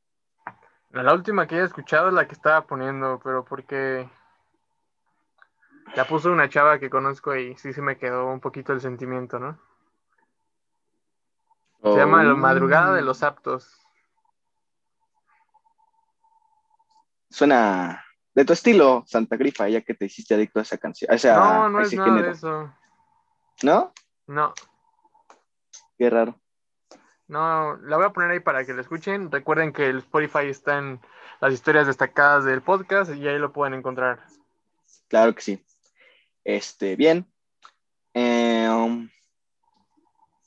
La 0.90 1.14
última 1.14 1.46
que 1.46 1.56
haya 1.56 1.64
escuchado 1.64 2.08
es 2.08 2.14
la 2.14 2.26
que 2.26 2.34
estaba 2.34 2.66
poniendo, 2.66 3.20
pero 3.22 3.44
porque 3.44 4.08
la 5.94 6.06
puso 6.06 6.30
una 6.30 6.48
chava 6.48 6.78
que 6.78 6.90
conozco 6.90 7.34
y 7.34 7.56
sí 7.56 7.72
se 7.72 7.80
me 7.80 7.96
quedó 7.96 8.26
un 8.26 8.40
poquito 8.40 8.72
el 8.72 8.80
sentimiento, 8.80 9.38
¿no? 9.38 9.58
Se 11.82 11.96
llama 11.96 12.22
La 12.22 12.34
Madrugada 12.34 12.94
de 12.94 13.02
los 13.02 13.22
Aptos. 13.22 13.76
Suena 17.28 18.04
de 18.34 18.44
tu 18.44 18.52
estilo, 18.52 19.02
Santa 19.06 19.36
Grifa, 19.36 19.68
ya 19.68 19.80
que 19.80 19.94
te 19.94 20.04
hiciste 20.04 20.34
adicto 20.34 20.60
a 20.60 20.62
esa 20.62 20.78
canción. 20.78 21.10
no, 21.10 21.68
no 21.68 21.80
es 21.80 21.92
nada 21.94 22.22
de 22.22 22.30
eso. 22.30 22.72
¿No? 23.62 23.92
No. 24.26 24.54
Qué 25.96 26.10
raro. 26.10 26.40
No, 27.28 27.76
la 27.76 27.96
voy 27.96 28.06
a 28.06 28.12
poner 28.12 28.30
ahí 28.30 28.40
para 28.40 28.64
que 28.66 28.74
lo 28.74 28.80
escuchen. 28.80 29.30
Recuerden 29.30 29.72
que 29.72 29.86
el 29.86 29.98
Spotify 29.98 30.46
está 30.48 30.78
en 30.78 31.00
las 31.40 31.52
historias 31.52 31.86
destacadas 31.86 32.44
del 32.44 32.62
podcast 32.62 33.14
y 33.14 33.26
ahí 33.26 33.38
lo 33.38 33.52
pueden 33.52 33.74
encontrar. 33.74 34.26
Claro 35.08 35.34
que 35.34 35.42
sí. 35.42 35.64
Este, 36.44 36.96
bien. 36.96 37.26
Em, 38.14 39.08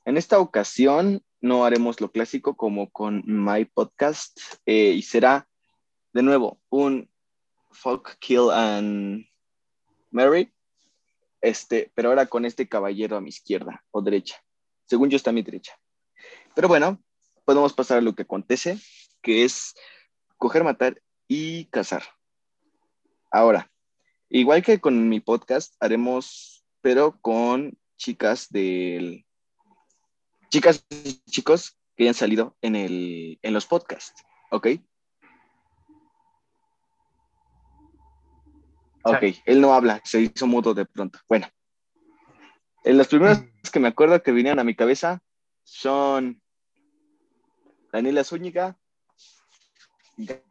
en 0.03 0.17
esta 0.17 0.39
ocasión 0.39 1.23
no 1.41 1.65
haremos 1.65 2.01
lo 2.01 2.11
clásico 2.11 2.55
como 2.55 2.91
con 2.91 3.23
My 3.25 3.65
Podcast 3.65 4.39
eh, 4.65 4.91
y 4.91 5.01
será 5.01 5.47
de 6.13 6.21
nuevo 6.21 6.59
un 6.69 7.09
Folk 7.71 8.17
Kill 8.19 8.51
and 8.51 9.25
Mary 10.11 10.54
este, 11.45 11.91
pero 11.93 12.09
ahora 12.09 12.25
con 12.25 12.45
este 12.45 12.67
caballero 12.67 13.17
a 13.17 13.21
mi 13.21 13.29
izquierda 13.29 13.83
o 13.91 14.01
derecha. 14.01 14.35
Según 14.87 15.09
yo 15.09 15.15
está 15.15 15.29
a 15.29 15.33
mi 15.33 15.43
derecha. 15.43 15.77
Pero 16.55 16.67
bueno, 16.67 17.03
podemos 17.45 17.73
pasar 17.73 17.99
a 17.99 18.01
lo 18.01 18.15
que 18.15 18.23
acontece, 18.23 18.79
que 19.21 19.43
es 19.43 19.75
coger, 20.37 20.63
matar 20.63 21.01
y 21.27 21.65
cazar. 21.65 22.03
Ahora, 23.31 23.71
igual 24.29 24.63
que 24.63 24.79
con 24.79 25.07
mi 25.07 25.19
podcast, 25.19 25.75
haremos, 25.79 26.65
pero 26.81 27.19
con 27.21 27.77
chicas 27.97 28.49
del... 28.49 29.25
Chicas 30.49 30.85
y 30.89 31.21
chicos 31.29 31.77
que 31.95 32.03
hayan 32.03 32.13
salido 32.13 32.55
en, 32.61 32.75
el, 32.75 33.39
en 33.41 33.53
los 33.53 33.65
podcasts, 33.65 34.23
¿ok? 34.51 34.67
Ok, 39.07 39.23
él 39.45 39.61
no 39.61 39.71
habla, 39.73 40.01
se 40.03 40.19
hizo 40.19 40.47
mudo 40.47 40.73
de 40.73 40.85
pronto. 40.85 41.19
Bueno, 41.29 41.47
en 42.83 42.97
los 42.97 43.07
primeros 43.07 43.39
mm. 43.39 43.49
que 43.71 43.79
me 43.79 43.87
acuerdo 43.87 44.21
que 44.23 44.31
vinieron 44.31 44.59
a 44.59 44.63
mi 44.63 44.75
cabeza 44.75 45.21
son 45.63 46.41
Daniela 47.93 48.23
Zúñiga, 48.23 48.75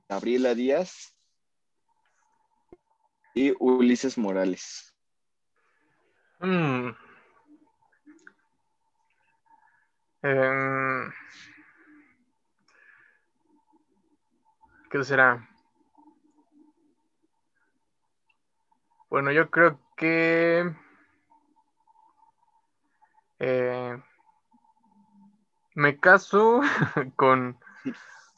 Gabriela 0.09 0.55
Díaz 0.55 1.17
y 3.35 3.53
Ulises 3.59 4.17
Morales. 4.17 4.95
Mm. 6.38 6.90
Em, 10.23 11.12
¿Qué 14.90 15.03
será? 15.03 15.49
Bueno, 19.14 19.31
yo 19.31 19.48
creo 19.48 19.79
que 19.96 20.74
eh, 23.38 24.03
me 25.77 26.00
caso 26.00 26.62
con 27.14 27.57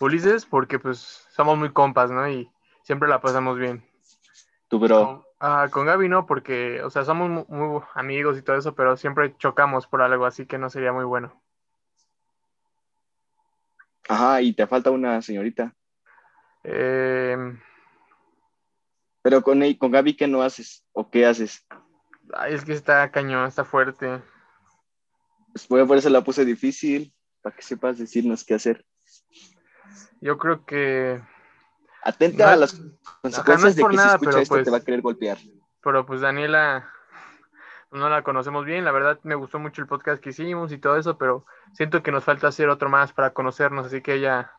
Ulises 0.00 0.44
porque 0.44 0.78
pues 0.78 1.26
somos 1.30 1.56
muy 1.56 1.72
compas, 1.72 2.10
¿no? 2.10 2.28
Y 2.28 2.50
siempre 2.82 3.08
la 3.08 3.22
pasamos 3.22 3.58
bien. 3.58 3.88
¿Tú? 4.68 4.78
Con, 4.78 5.24
ah, 5.40 5.68
con 5.70 5.86
Gaby 5.86 6.10
no, 6.10 6.26
porque, 6.26 6.82
o 6.82 6.90
sea, 6.90 7.04
somos 7.04 7.48
muy, 7.48 7.80
amigos 7.94 8.36
y 8.36 8.42
todo 8.42 8.58
eso, 8.58 8.74
pero 8.74 8.98
siempre 8.98 9.34
chocamos 9.38 9.86
por 9.86 10.02
algo, 10.02 10.26
así 10.26 10.44
que 10.44 10.58
no 10.58 10.68
sería 10.68 10.92
muy 10.92 11.04
bueno. 11.04 11.40
Ajá, 14.10 14.42
y 14.42 14.52
te 14.52 14.66
falta 14.66 14.90
una 14.90 15.22
señorita. 15.22 15.74
Eh, 16.64 17.56
pero 19.26 19.42
con, 19.42 19.60
con 19.74 19.90
Gaby, 19.90 20.14
¿qué 20.14 20.28
no 20.28 20.40
haces? 20.40 20.86
¿O 20.92 21.10
qué 21.10 21.26
haces? 21.26 21.66
Ay, 22.32 22.54
es 22.54 22.64
que 22.64 22.72
está 22.72 23.10
cañón, 23.10 23.48
está 23.48 23.64
fuerte. 23.64 24.22
Pues 25.48 25.66
por 25.66 25.96
eso 25.96 26.10
la 26.10 26.22
puse 26.22 26.44
difícil, 26.44 27.12
para 27.42 27.56
que 27.56 27.62
sepas 27.62 27.98
decirnos 27.98 28.44
qué 28.44 28.54
hacer. 28.54 28.86
Yo 30.20 30.38
creo 30.38 30.64
que. 30.64 31.20
Atenta 32.04 32.52
a 32.52 32.56
las 32.56 32.80
consecuencias 33.20 33.74
de 33.74 33.82
que 33.82 33.98
si 33.98 34.06
escucha 34.06 34.42
esto 34.42 34.54
te 34.54 34.62
pues 34.62 34.72
va 34.72 34.76
a 34.76 34.84
querer 34.84 35.00
golpear. 35.00 35.38
Pero 35.82 36.06
pues 36.06 36.20
Daniela, 36.20 36.88
no 37.90 38.08
la 38.08 38.22
conocemos 38.22 38.64
bien. 38.64 38.84
La 38.84 38.92
verdad 38.92 39.18
me 39.24 39.34
gustó 39.34 39.58
mucho 39.58 39.82
el 39.82 39.88
podcast 39.88 40.22
que 40.22 40.30
hicimos 40.30 40.70
y 40.70 40.78
todo 40.78 40.98
eso, 40.98 41.18
pero 41.18 41.44
siento 41.72 42.04
que 42.04 42.12
nos 42.12 42.22
falta 42.22 42.46
hacer 42.46 42.68
otro 42.68 42.88
más 42.88 43.12
para 43.12 43.32
conocernos, 43.32 43.86
así 43.86 44.02
que 44.02 44.14
ella 44.14 44.52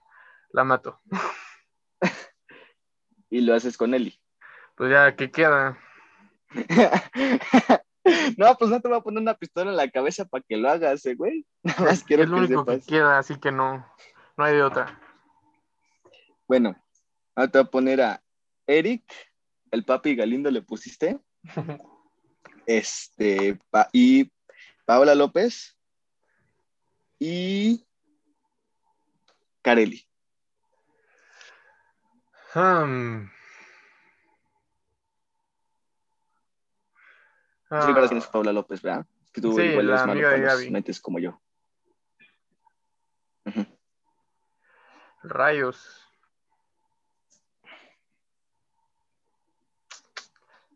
la 0.51 0.65
mato. 0.65 0.99
y 3.29 3.39
lo 3.39 3.55
haces 3.55 3.77
con 3.77 3.93
Eli. 3.93 4.19
Pues 4.77 4.91
ya, 4.91 5.15
¿qué 5.15 5.31
queda? 5.31 5.75
no, 8.37 8.55
pues 8.57 8.69
no 8.69 8.79
te 8.79 8.87
voy 8.87 8.97
a 8.97 9.01
poner 9.01 9.21
una 9.21 9.33
pistola 9.33 9.71
en 9.71 9.77
la 9.77 9.89
cabeza 9.89 10.25
para 10.25 10.43
que 10.47 10.55
lo 10.55 10.69
hagas, 10.69 11.03
eh, 11.07 11.15
güey. 11.15 11.47
Nada 11.63 11.81
más 11.81 12.03
quiero 12.03 12.23
es 12.23 12.29
lo 12.29 12.37
único 12.37 12.63
que 12.63 12.79
queda, 12.81 13.17
así 13.17 13.39
que 13.39 13.51
no, 13.51 13.83
no 14.37 14.43
hay 14.43 14.53
de 14.53 14.61
otra. 14.61 15.01
Bueno, 16.47 16.75
ahora 17.35 17.51
te 17.51 17.57
voy 17.57 17.67
a 17.67 17.71
poner 17.71 18.01
a 18.01 18.23
Eric, 18.67 19.03
el 19.71 19.83
papi 19.83 20.15
Galindo 20.15 20.51
le 20.51 20.61
pusiste. 20.61 21.19
este, 22.67 23.59
y 23.91 24.31
Paola 24.85 25.15
López 25.15 25.75
y 27.17 27.83
Carelli. 29.63 30.07
Hmm. 37.69 37.81
Sí, 37.81 37.93
Ah, 37.93 38.05
quién 38.07 38.17
es 38.17 38.27
Paula 38.27 38.53
López, 38.53 38.81
¿verdad? 38.81 39.05
Que 39.33 39.41
tú 39.41 39.53
Sí, 39.53 39.61
igual 39.63 39.89
eres 39.89 40.05
malo 40.05 40.21
los 40.21 41.01
como 41.01 41.19
yo. 41.19 41.39
Rayos. 45.23 46.07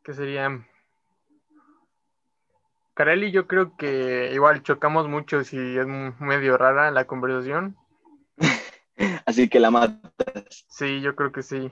¿Qué 0.03 0.13
sería? 0.13 0.65
Carelli, 2.93 3.31
yo 3.31 3.47
creo 3.47 3.77
que 3.77 4.31
igual 4.33 4.63
chocamos 4.63 5.07
mucho 5.07 5.43
si 5.43 5.57
es 5.57 5.87
medio 6.19 6.57
rara 6.57 6.91
la 6.91 7.05
conversación. 7.05 7.77
Así 9.25 9.47
que 9.47 9.59
la 9.59 9.71
matas. 9.71 10.65
Sí, 10.67 11.01
yo 11.01 11.15
creo 11.15 11.31
que 11.31 11.41
sí. 11.41 11.71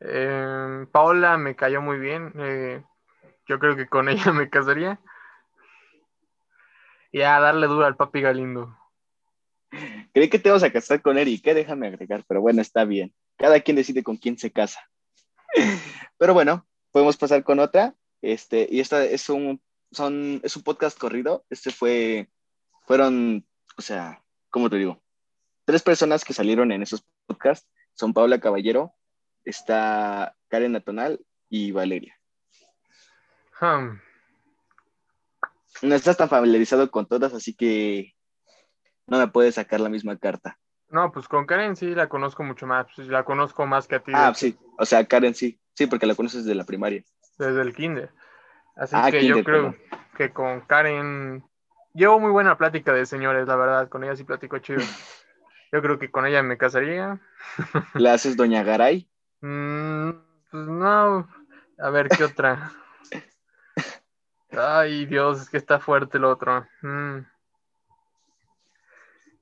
Eh, 0.00 0.86
Paola 0.92 1.36
me 1.38 1.56
cayó 1.56 1.82
muy 1.82 1.98
bien. 1.98 2.32
eh, 2.36 2.84
yo 3.46 3.58
creo 3.58 3.76
que 3.76 3.86
con 3.86 4.08
ella 4.08 4.32
me 4.32 4.50
casaría. 4.50 5.00
Y 7.12 7.22
a 7.22 7.40
darle 7.40 7.66
duro 7.66 7.86
al 7.86 7.96
papi 7.96 8.20
Galindo. 8.20 8.76
Creí 10.12 10.28
que 10.28 10.38
te 10.38 10.50
vas 10.50 10.62
a 10.62 10.72
casar 10.72 11.02
con 11.02 11.18
Eric, 11.18 11.46
¿eh? 11.46 11.54
déjame 11.54 11.88
agregar, 11.88 12.24
pero 12.26 12.40
bueno, 12.40 12.62
está 12.62 12.84
bien. 12.84 13.14
Cada 13.36 13.60
quien 13.60 13.76
decide 13.76 14.02
con 14.02 14.16
quién 14.16 14.38
se 14.38 14.50
casa. 14.50 14.80
Pero 16.18 16.32
bueno, 16.32 16.66
podemos 16.90 17.16
pasar 17.16 17.44
con 17.44 17.58
otra. 17.58 17.94
Este, 18.22 18.66
y 18.70 18.80
esta 18.80 19.04
es 19.04 19.28
un, 19.28 19.60
son, 19.90 20.40
es 20.42 20.56
un 20.56 20.62
podcast 20.62 20.98
corrido. 20.98 21.44
Este 21.50 21.70
fue, 21.70 22.30
fueron, 22.86 23.46
o 23.76 23.82
sea, 23.82 24.22
¿cómo 24.50 24.70
te 24.70 24.76
digo? 24.76 25.02
Tres 25.64 25.82
personas 25.82 26.24
que 26.24 26.32
salieron 26.32 26.72
en 26.72 26.82
esos 26.82 27.04
podcasts 27.26 27.68
son 27.92 28.14
Paula 28.14 28.40
Caballero, 28.40 28.94
está 29.44 30.36
Karen 30.48 30.76
Atonal 30.76 31.20
y 31.48 31.72
Valeria. 31.72 32.18
Hmm, 33.60 33.98
No 35.82 35.94
estás 35.94 36.16
tan 36.16 36.28
familiarizado 36.28 36.90
con 36.90 37.06
todas, 37.06 37.32
así 37.34 37.54
que 37.54 38.14
no 39.06 39.18
me 39.18 39.28
puedes 39.28 39.54
sacar 39.56 39.80
la 39.80 39.88
misma 39.88 40.16
carta. 40.16 40.58
No, 40.88 41.10
pues 41.12 41.28
con 41.28 41.46
Karen 41.46 41.76
sí 41.76 41.94
la 41.94 42.08
conozco 42.08 42.42
mucho 42.42 42.66
más. 42.66 42.86
pues, 42.94 43.08
la 43.08 43.24
conozco 43.24 43.66
más 43.66 43.86
que 43.88 43.96
a 43.96 44.00
ti 44.00 44.12
Ah, 44.14 44.32
sí, 44.34 44.56
o 44.78 44.86
sea, 44.86 45.04
Karen 45.06 45.34
sí, 45.34 45.60
sí, 45.74 45.86
porque 45.86 46.06
la 46.06 46.14
conoces 46.14 46.44
desde 46.44 46.54
la 46.56 46.64
primaria. 46.64 47.02
desde 47.38 47.60
el 47.62 47.74
kinder. 47.74 48.10
Así 48.76 48.96
Ah, 48.96 49.10
que 49.10 49.26
yo 49.26 49.42
creo 49.42 49.74
que 50.16 50.32
con 50.32 50.60
Karen 50.62 51.44
llevo 51.94 52.20
muy 52.20 52.30
buena 52.30 52.56
plática 52.56 52.92
de 52.92 53.06
señores, 53.06 53.46
la 53.48 53.56
verdad. 53.56 53.88
Con 53.88 54.04
ella 54.04 54.16
sí 54.16 54.24
platico 54.24 54.58
chido. 54.58 54.80
Yo 55.72 55.82
creo 55.82 55.98
que 55.98 56.10
con 56.10 56.24
ella 56.24 56.42
me 56.44 56.56
casaría. 56.56 57.20
¿La 57.98 58.14
haces 58.14 58.36
Doña 58.36 58.62
Garay? 58.62 59.10
Mm, 59.40 60.10
pues 60.50 60.66
no. 60.68 61.28
A 61.78 61.90
ver, 61.90 62.08
¿qué 62.10 62.24
otra? 62.24 62.72
Ay, 64.50 65.06
Dios, 65.06 65.42
es 65.42 65.50
que 65.50 65.56
está 65.56 65.80
fuerte 65.80 66.18
el 66.18 66.24
otro. 66.24 66.66
Mm. 66.82 67.20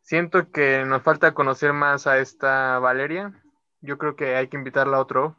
Siento 0.03 0.51
que 0.51 0.85
nos 0.85 1.03
falta 1.03 1.33
conocer 1.35 1.73
más 1.73 2.07
a 2.07 2.19
esta 2.19 2.79
Valeria. 2.79 3.33
Yo 3.81 3.99
creo 3.99 4.17
que 4.17 4.37
hay 4.37 4.49
que 4.49 4.57
invitarla 4.57 4.97
a 4.99 5.01
otro 5.01 5.37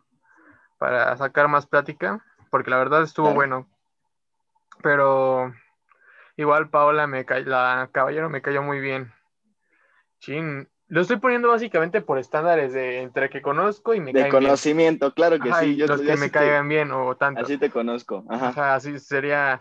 para 0.78 1.15
sacar 1.17 1.47
más 1.47 1.67
plática, 1.67 2.23
porque 2.49 2.69
la 2.69 2.78
verdad 2.78 3.04
estuvo 3.04 3.28
Claro. 3.28 3.36
bueno. 3.36 3.69
Pero 4.82 5.54
igual 6.36 6.69
Paola 6.69 7.08
me 7.08 7.25
la 7.45 7.89
caballero 7.91 8.30
me 8.30 8.41
cayó 8.41 8.62
muy 8.62 8.80
bien. 8.80 9.13
Chin, 10.19 10.69
lo 10.88 11.02
estoy 11.02 11.17
poniendo 11.17 11.50
básicamente 11.50 12.02
por 12.02 12.19
estándares 12.19 12.74
de 12.74 13.02
entre 13.02 13.30
que 13.30 13.41
conozco 13.41 13.93
y 13.93 14.00
me 14.00 14.13
De 14.13 14.21
caen 14.21 14.32
bien. 14.32 14.43
conocimiento, 14.43 15.13
claro 15.13 15.39
que 15.39 15.50
Ajá, 15.50 15.62
sí. 15.62 15.76
Yo, 15.76 15.88
los 15.88 16.02
que 16.02 16.15
me 16.15 16.28
te- 16.28 16.32
caigan 16.32 16.67
bien 16.67 16.91
o 16.91 17.15
tanto. 17.17 17.41
Así 17.41 17.58
te 17.58 17.69
conozco. 17.69 18.26
Ajá. 18.30 18.50
Ajá, 18.50 18.76
así 18.76 19.00
sería 19.00 19.58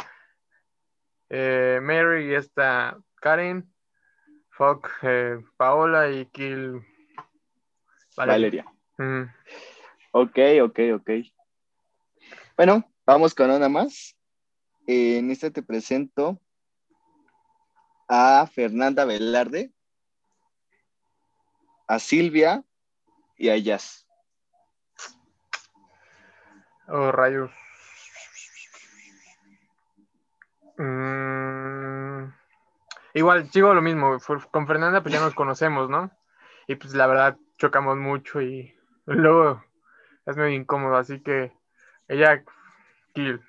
eh, 1.31 1.81
Mary 1.83 2.31
y 2.31 2.35
esta 2.35 2.99
Karen, 3.17 3.73
Fuck, 4.51 4.89
eh, 5.03 5.39
Paola 5.57 6.11
y 6.11 6.27
Kill 6.27 6.81
Valeria. 8.17 8.65
Mm, 8.99 9.23
Ok, 10.13 10.39
ok, 10.63 10.79
ok. 10.95 11.11
Bueno, 12.57 12.89
vamos 13.05 13.35
con 13.35 13.51
una 13.51 13.69
más. 13.69 14.17
Eh, 14.87 15.19
en 15.19 15.31
esta 15.33 15.51
te 15.51 15.63
presento 15.63 16.39
a 18.07 18.47
Fernanda 18.47 19.05
Velarde, 19.05 19.73
a 21.87 21.99
Silvia 21.99 22.65
y 23.37 23.49
a 23.51 23.57
Jazz. 23.57 24.07
Oh, 26.87 27.11
rayos. 27.13 27.51
Mm, 30.77 32.33
igual, 33.15 33.51
sigo 33.51 33.73
lo 33.75 33.83
mismo. 33.83 34.19
Con 34.51 34.67
Fernanda, 34.67 35.03
pues 35.03 35.15
ya 35.15 35.21
nos 35.21 35.35
conocemos, 35.35 35.89
¿no? 35.89 36.11
Y 36.67 36.75
pues 36.77 36.95
la 36.95 37.07
verdad, 37.07 37.37
chocamos 37.59 37.97
mucho 37.97 38.43
y 38.43 38.75
luego 39.07 39.65
es 40.27 40.37
medio 40.37 40.55
incómodo, 40.57 40.97
así 40.97 41.21
que 41.21 41.53
ella, 42.09 42.45
Kill. 43.15 43.41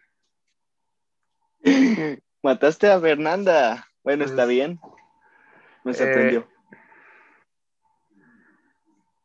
Mataste 2.43 2.91
a 2.91 3.00
Fernanda. 3.00 3.88
Bueno, 4.04 4.24
Pues, 4.24 4.32
está 4.32 4.45
bien. 4.45 4.80
Me 5.84 5.91
eh, 5.91 5.95
sorprendió. 5.95 6.48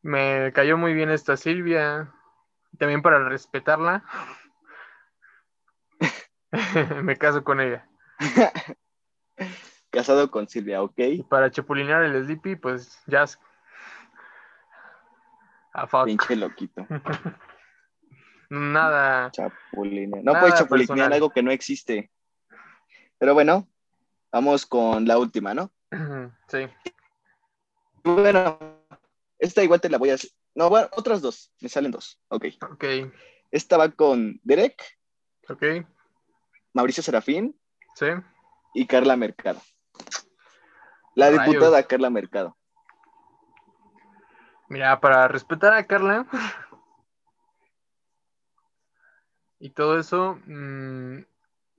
Me 0.03 0.53
cayó 0.53 0.77
muy 0.77 0.95
bien 0.95 1.11
esta 1.11 1.37
Silvia. 1.37 2.13
También 2.79 3.03
para 3.03 3.29
respetarla. 3.29 4.05
me 7.03 7.17
caso 7.17 7.45
con 7.45 7.61
ella. 7.61 7.87
Casado 9.91 10.31
con 10.31 10.49
Silvia, 10.49 10.83
ok. 10.83 10.99
Y 10.99 11.23
para 11.25 11.51
chapulinear 11.51 12.03
el 12.05 12.25
Sleepy, 12.25 12.57
pues 12.57 13.03
ya. 13.07 13.25
A 15.73 15.87
fuck. 15.87 16.05
Pinche 16.05 16.37
loquito. 16.37 16.87
Nada. 18.51 19.31
Chapuline. 19.31 20.23
No 20.23 20.33
Nada 20.33 20.41
puedes 20.41 20.59
chapulinear 20.59 20.89
personal. 20.89 21.13
algo 21.13 21.31
que 21.31 21.43
no 21.43 21.51
existe. 21.51 22.11
Pero 23.19 23.35
bueno, 23.35 23.69
vamos 24.33 24.67
con 24.67 25.07
la 25.07 25.19
última, 25.19 25.55
¿no? 25.55 25.71
Sí. 26.49 26.69
Bueno, 28.03 28.80
esta 29.41 29.63
igual 29.63 29.81
te 29.81 29.89
la 29.89 29.99
voy 29.99 30.11
a 30.11 30.15
hacer. 30.15 30.31
No, 30.55 30.69
bueno, 30.69 30.89
otras 30.93 31.21
dos. 31.21 31.53
Me 31.61 31.69
salen 31.69 31.91
dos. 31.91 32.21
Ok. 32.29 32.47
Ok. 32.71 32.85
Esta 33.51 33.77
va 33.77 33.91
con 33.91 34.41
Derek, 34.45 34.81
Ok. 35.49 35.65
Mauricio 36.73 37.03
Serafín 37.03 37.59
Sí. 37.95 38.07
y 38.75 38.87
Carla 38.87 39.17
Mercado. 39.17 39.61
La 41.17 41.31
Rayos. 41.31 41.47
diputada 41.47 41.83
Carla 41.83 42.11
Mercado. 42.11 42.57
Mira, 44.69 45.01
para 45.01 45.27
respetar 45.27 45.73
a 45.73 45.85
Carla 45.87 46.27
y 49.59 49.71
todo 49.71 49.99
eso, 49.99 50.39
mm, 50.47 51.19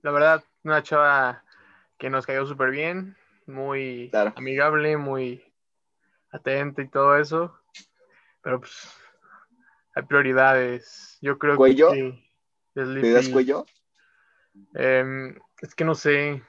la 0.02 0.10
verdad, 0.10 0.44
una 0.62 0.82
chava 0.82 1.42
que 1.98 2.10
nos 2.10 2.26
cayó 2.26 2.44
súper 2.46 2.70
bien, 2.70 3.16
muy 3.46 4.08
Claro. 4.10 4.34
amigable, 4.36 4.96
muy 4.98 5.42
atenta 6.32 6.82
y 6.82 6.88
todo 6.88 7.16
eso. 7.16 7.56
Pero 8.42 8.60
pues 8.60 8.92
hay 9.94 10.02
prioridades. 10.04 11.18
Yo 11.20 11.38
creo 11.38 11.56
¿Cuello? 11.56 11.92
que 11.92 12.24
¿Te 12.74 12.82
Sleepy- 12.82 13.12
das 13.12 13.28
cuello? 13.28 13.66
Em, 14.74 15.38
es 15.60 15.74
que 15.74 15.84
no 15.84 15.94
sé. 15.94 16.42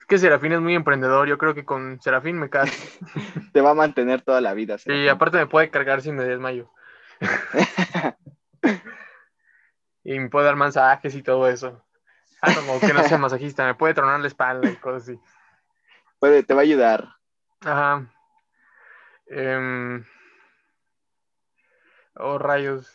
Es 0.00 0.06
que 0.06 0.18
Serafín 0.18 0.52
es 0.52 0.60
muy 0.60 0.74
emprendedor. 0.74 1.26
Yo 1.28 1.38
creo 1.38 1.54
que 1.54 1.64
con 1.64 2.00
Serafín 2.02 2.38
me 2.38 2.50
caso. 2.50 2.72
Te 3.52 3.60
va 3.62 3.70
a 3.70 3.74
mantener 3.74 4.20
toda 4.22 4.40
la 4.40 4.52
vida. 4.54 4.74
Y 4.74 4.78
Serafín. 4.78 5.08
aparte 5.08 5.38
me 5.38 5.46
puede 5.46 5.70
cargar 5.70 6.02
si 6.02 6.12
me 6.12 6.24
desmayo. 6.24 6.70
Y 10.06 10.18
me 10.18 10.28
puede 10.28 10.44
dar 10.44 10.56
masajes 10.56 11.14
y 11.14 11.22
todo 11.22 11.48
eso. 11.48 11.82
Ah, 12.42 12.52
no, 12.66 12.78
que 12.78 12.92
no 12.92 13.02
sea 13.04 13.16
masajista, 13.16 13.64
me 13.64 13.74
puede 13.74 13.94
tronar 13.94 14.20
la 14.20 14.26
espalda 14.26 14.68
y 14.70 14.76
cosas 14.76 15.04
así. 15.04 15.18
Puede- 16.24 16.42
te 16.42 16.54
va 16.54 16.60
a 16.60 16.62
ayudar. 16.62 17.16
Ajá. 17.60 18.10
Em, 19.26 20.02
oh, 22.14 22.38
rayos. 22.38 22.90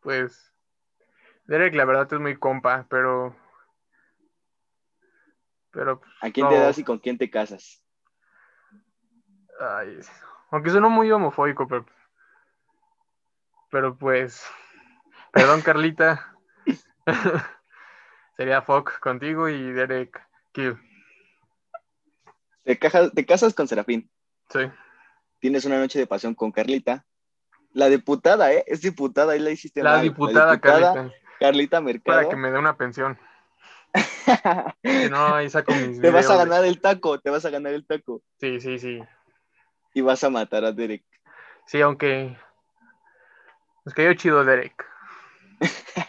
Pues. 0.00 0.52
Derek, 1.46 1.74
la 1.74 1.86
verdad 1.86 2.12
es 2.12 2.20
muy 2.20 2.36
compa, 2.36 2.84
pero. 2.90 3.34
Pero. 5.70 6.00
pues, 6.00 6.12
¿A 6.20 6.30
quién 6.30 6.46
te 6.50 6.58
das 6.58 6.76
y 6.76 6.84
con 6.84 6.98
quién 6.98 7.16
te 7.16 7.30
casas? 7.30 7.82
Ay, 9.58 9.98
aunque 10.50 10.68
suena 10.68 10.88
muy 10.90 11.10
homofóbico, 11.10 11.66
pero. 11.66 11.86
Pero 13.70 13.96
pues. 13.96 14.46
Perdón, 15.32 15.62
Carlita. 15.62 16.36
Sería 18.36 18.60
Fock 18.60 19.00
contigo 19.00 19.48
y 19.48 19.72
Derek 19.72 20.20
Kill. 20.52 20.89
Te, 22.70 22.78
cajas- 22.78 23.10
te 23.12 23.26
casas 23.26 23.52
con 23.52 23.66
Serafín. 23.66 24.08
Sí. 24.48 24.60
tienes 25.40 25.64
una 25.64 25.80
noche 25.80 25.98
de 25.98 26.06
pasión 26.06 26.36
con 26.36 26.52
Carlita. 26.52 27.04
La 27.72 27.88
diputada, 27.88 28.52
¿eh? 28.52 28.62
Es 28.68 28.80
diputada, 28.80 29.32
ahí 29.32 29.40
la 29.40 29.50
hiciste 29.50 29.82
La 29.82 29.94
mal. 29.94 30.02
diputada 30.02 30.60
Carlita. 30.60 31.10
Carlita 31.40 31.80
Mercado. 31.80 32.16
Para 32.16 32.28
que 32.28 32.36
me 32.36 32.48
dé 32.52 32.58
una 32.60 32.76
pensión. 32.76 33.18
No, 35.10 35.34
ahí 35.34 35.50
saco 35.50 35.72
mis 35.74 36.00
te 36.00 36.10
vas 36.12 36.30
a 36.30 36.36
ganar 36.36 36.64
el 36.64 36.80
taco, 36.80 37.18
te 37.18 37.30
vas 37.30 37.44
a 37.44 37.50
ganar 37.50 37.72
el 37.72 37.84
taco. 37.84 38.22
Sí, 38.38 38.60
sí, 38.60 38.78
sí. 38.78 39.00
Y 39.94 40.00
vas 40.02 40.22
a 40.22 40.30
matar 40.30 40.64
a 40.64 40.70
Derek. 40.70 41.02
Sí, 41.66 41.80
aunque. 41.80 42.36
Nos 43.84 43.94
cayó 43.94 44.14
chido 44.14 44.44
Derek. 44.44 44.86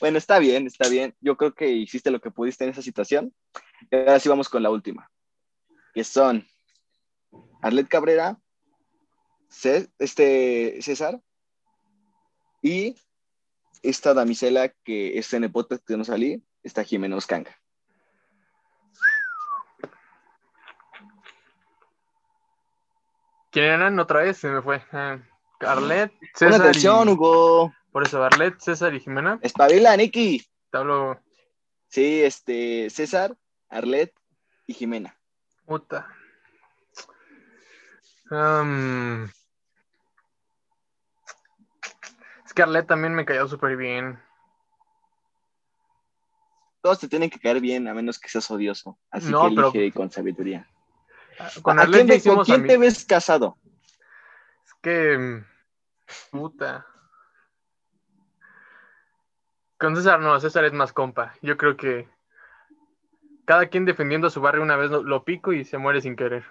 Bueno, 0.00 0.18
está 0.18 0.38
bien, 0.38 0.66
está 0.66 0.88
bien. 0.88 1.14
Yo 1.20 1.36
creo 1.38 1.54
que 1.54 1.68
hiciste 1.68 2.10
lo 2.10 2.20
que 2.20 2.30
pudiste 2.30 2.64
en 2.64 2.70
esa 2.70 2.82
situación. 2.82 3.32
Y 3.90 3.96
ahora 3.96 4.18
sí 4.18 4.28
vamos 4.28 4.50
con 4.50 4.62
la 4.62 4.68
última. 4.70 5.10
Que 5.96 6.04
son 6.04 6.46
Arlet 7.62 7.88
Cabrera, 7.88 8.38
Cé- 9.48 9.88
este, 9.98 10.76
César 10.82 11.22
y 12.60 12.96
esta 13.82 14.12
damisela 14.12 14.68
que 14.84 15.16
está 15.16 15.38
en 15.38 15.44
el 15.44 15.52
podcast 15.52 15.82
que 15.86 15.96
no 15.96 16.04
salí, 16.04 16.44
está 16.62 16.84
Jimena 16.84 17.16
Oscanga. 17.16 17.56
¿Quién 23.50 23.64
eran 23.64 23.98
otra 23.98 24.20
vez? 24.22 24.36
Se 24.36 24.48
me 24.48 24.60
fue. 24.60 24.82
Ah, 24.92 25.18
Arlet, 25.60 26.10
Pon 26.10 26.28
César. 26.34 26.60
atención, 26.60 27.08
y... 27.08 27.12
Hugo. 27.12 27.72
Por 27.90 28.02
eso, 28.06 28.22
Arlet, 28.22 28.60
César 28.60 28.92
y 28.94 29.00
Jimena. 29.00 29.38
Espabila, 29.40 29.96
Nicky. 29.96 30.46
Te 30.70 30.76
hablo. 30.76 31.18
Sí, 31.88 32.22
este, 32.22 32.90
César, 32.90 33.34
Arlet 33.70 34.12
y 34.66 34.74
Jimena. 34.74 35.15
Puta. 35.66 36.06
Que 42.54 42.62
Arlet 42.62 42.86
también 42.86 43.14
me 43.14 43.26
cayó 43.26 43.46
súper 43.46 43.76
bien. 43.76 44.18
Todos 46.80 47.00
te 47.00 47.08
tienen 47.08 47.28
que 47.28 47.38
caer 47.38 47.60
bien, 47.60 47.86
a 47.86 47.92
menos 47.92 48.18
que 48.18 48.28
seas 48.30 48.50
odioso. 48.50 48.98
Así 49.10 49.30
No, 49.30 49.48
que 49.50 49.54
pero- 49.56 49.68
elige 49.74 49.92
con 49.92 50.10
sabiduría. 50.10 50.66
Con 51.60 51.78
¿A 51.78 51.82
Arlet 51.82 52.06
quién, 52.06 52.22
ve- 52.22 52.22
¿Con 52.34 52.44
quién 52.44 52.66
te 52.66 52.78
ves 52.78 53.04
casado? 53.04 53.58
Es 54.64 54.72
que. 54.80 55.44
Puta. 56.30 56.86
Con 59.78 59.94
César 59.94 60.18
no, 60.20 60.40
César 60.40 60.64
es 60.64 60.72
más 60.72 60.94
compa. 60.94 61.34
Yo 61.42 61.58
creo 61.58 61.76
que. 61.76 62.08
Cada 63.46 63.66
quien 63.68 63.84
defendiendo 63.86 64.26
a 64.26 64.30
su 64.30 64.40
barrio 64.40 64.62
una 64.62 64.76
vez 64.76 64.90
lo, 64.90 65.02
lo 65.02 65.24
pico 65.24 65.52
y 65.52 65.64
se 65.64 65.78
muere 65.78 66.00
sin 66.00 66.16
querer. 66.16 66.44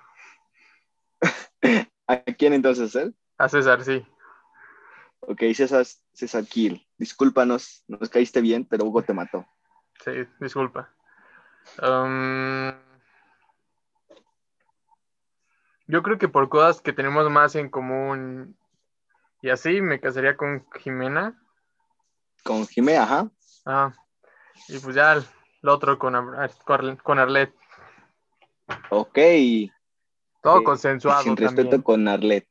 ¿A 2.07 2.17
quién 2.23 2.53
entonces 2.53 2.95
él? 2.95 3.15
A 3.37 3.49
César, 3.49 3.83
sí. 3.83 4.05
Ok, 5.19 5.41
César, 5.53 5.85
César 6.13 6.45
Kiel. 6.45 6.87
Discúlpanos, 6.97 7.83
nos 7.87 8.09
caíste 8.09 8.41
bien, 8.41 8.65
pero 8.65 8.85
Hugo 8.85 9.03
te 9.03 9.13
mató. 9.13 9.45
Sí, 10.03 10.11
disculpa. 10.39 10.89
Am, 11.79 12.73
yo 15.87 16.03
creo 16.03 16.17
que 16.17 16.27
por 16.27 16.47
cosas 16.47 16.81
que 16.81 16.93
tenemos 16.93 17.29
más 17.29 17.55
en 17.55 17.69
común 17.69 18.57
y 19.41 19.49
así 19.49 19.81
me 19.81 19.99
casaría 19.99 20.37
con 20.37 20.65
Jimena. 20.79 21.41
Con 22.43 22.67
Jimé, 22.67 22.97
ajá. 22.97 23.29
Ah, 23.65 23.93
y 24.67 24.77
pues 24.79 24.95
ya 24.95 25.21
el, 25.65 25.69
otro 25.69 25.97
con, 25.99 26.15
Ar- 26.15 26.51
con, 27.03 27.19
Arlet. 27.19 27.53
Ok. 28.89 29.17
Todo 30.41 30.59
Eh, 30.59 30.63
consensuado 30.63 31.23
Sin 31.23 31.35
respeto 31.37 31.61
también. 31.63 31.81
con 31.81 32.07
Arlet. 32.07 32.47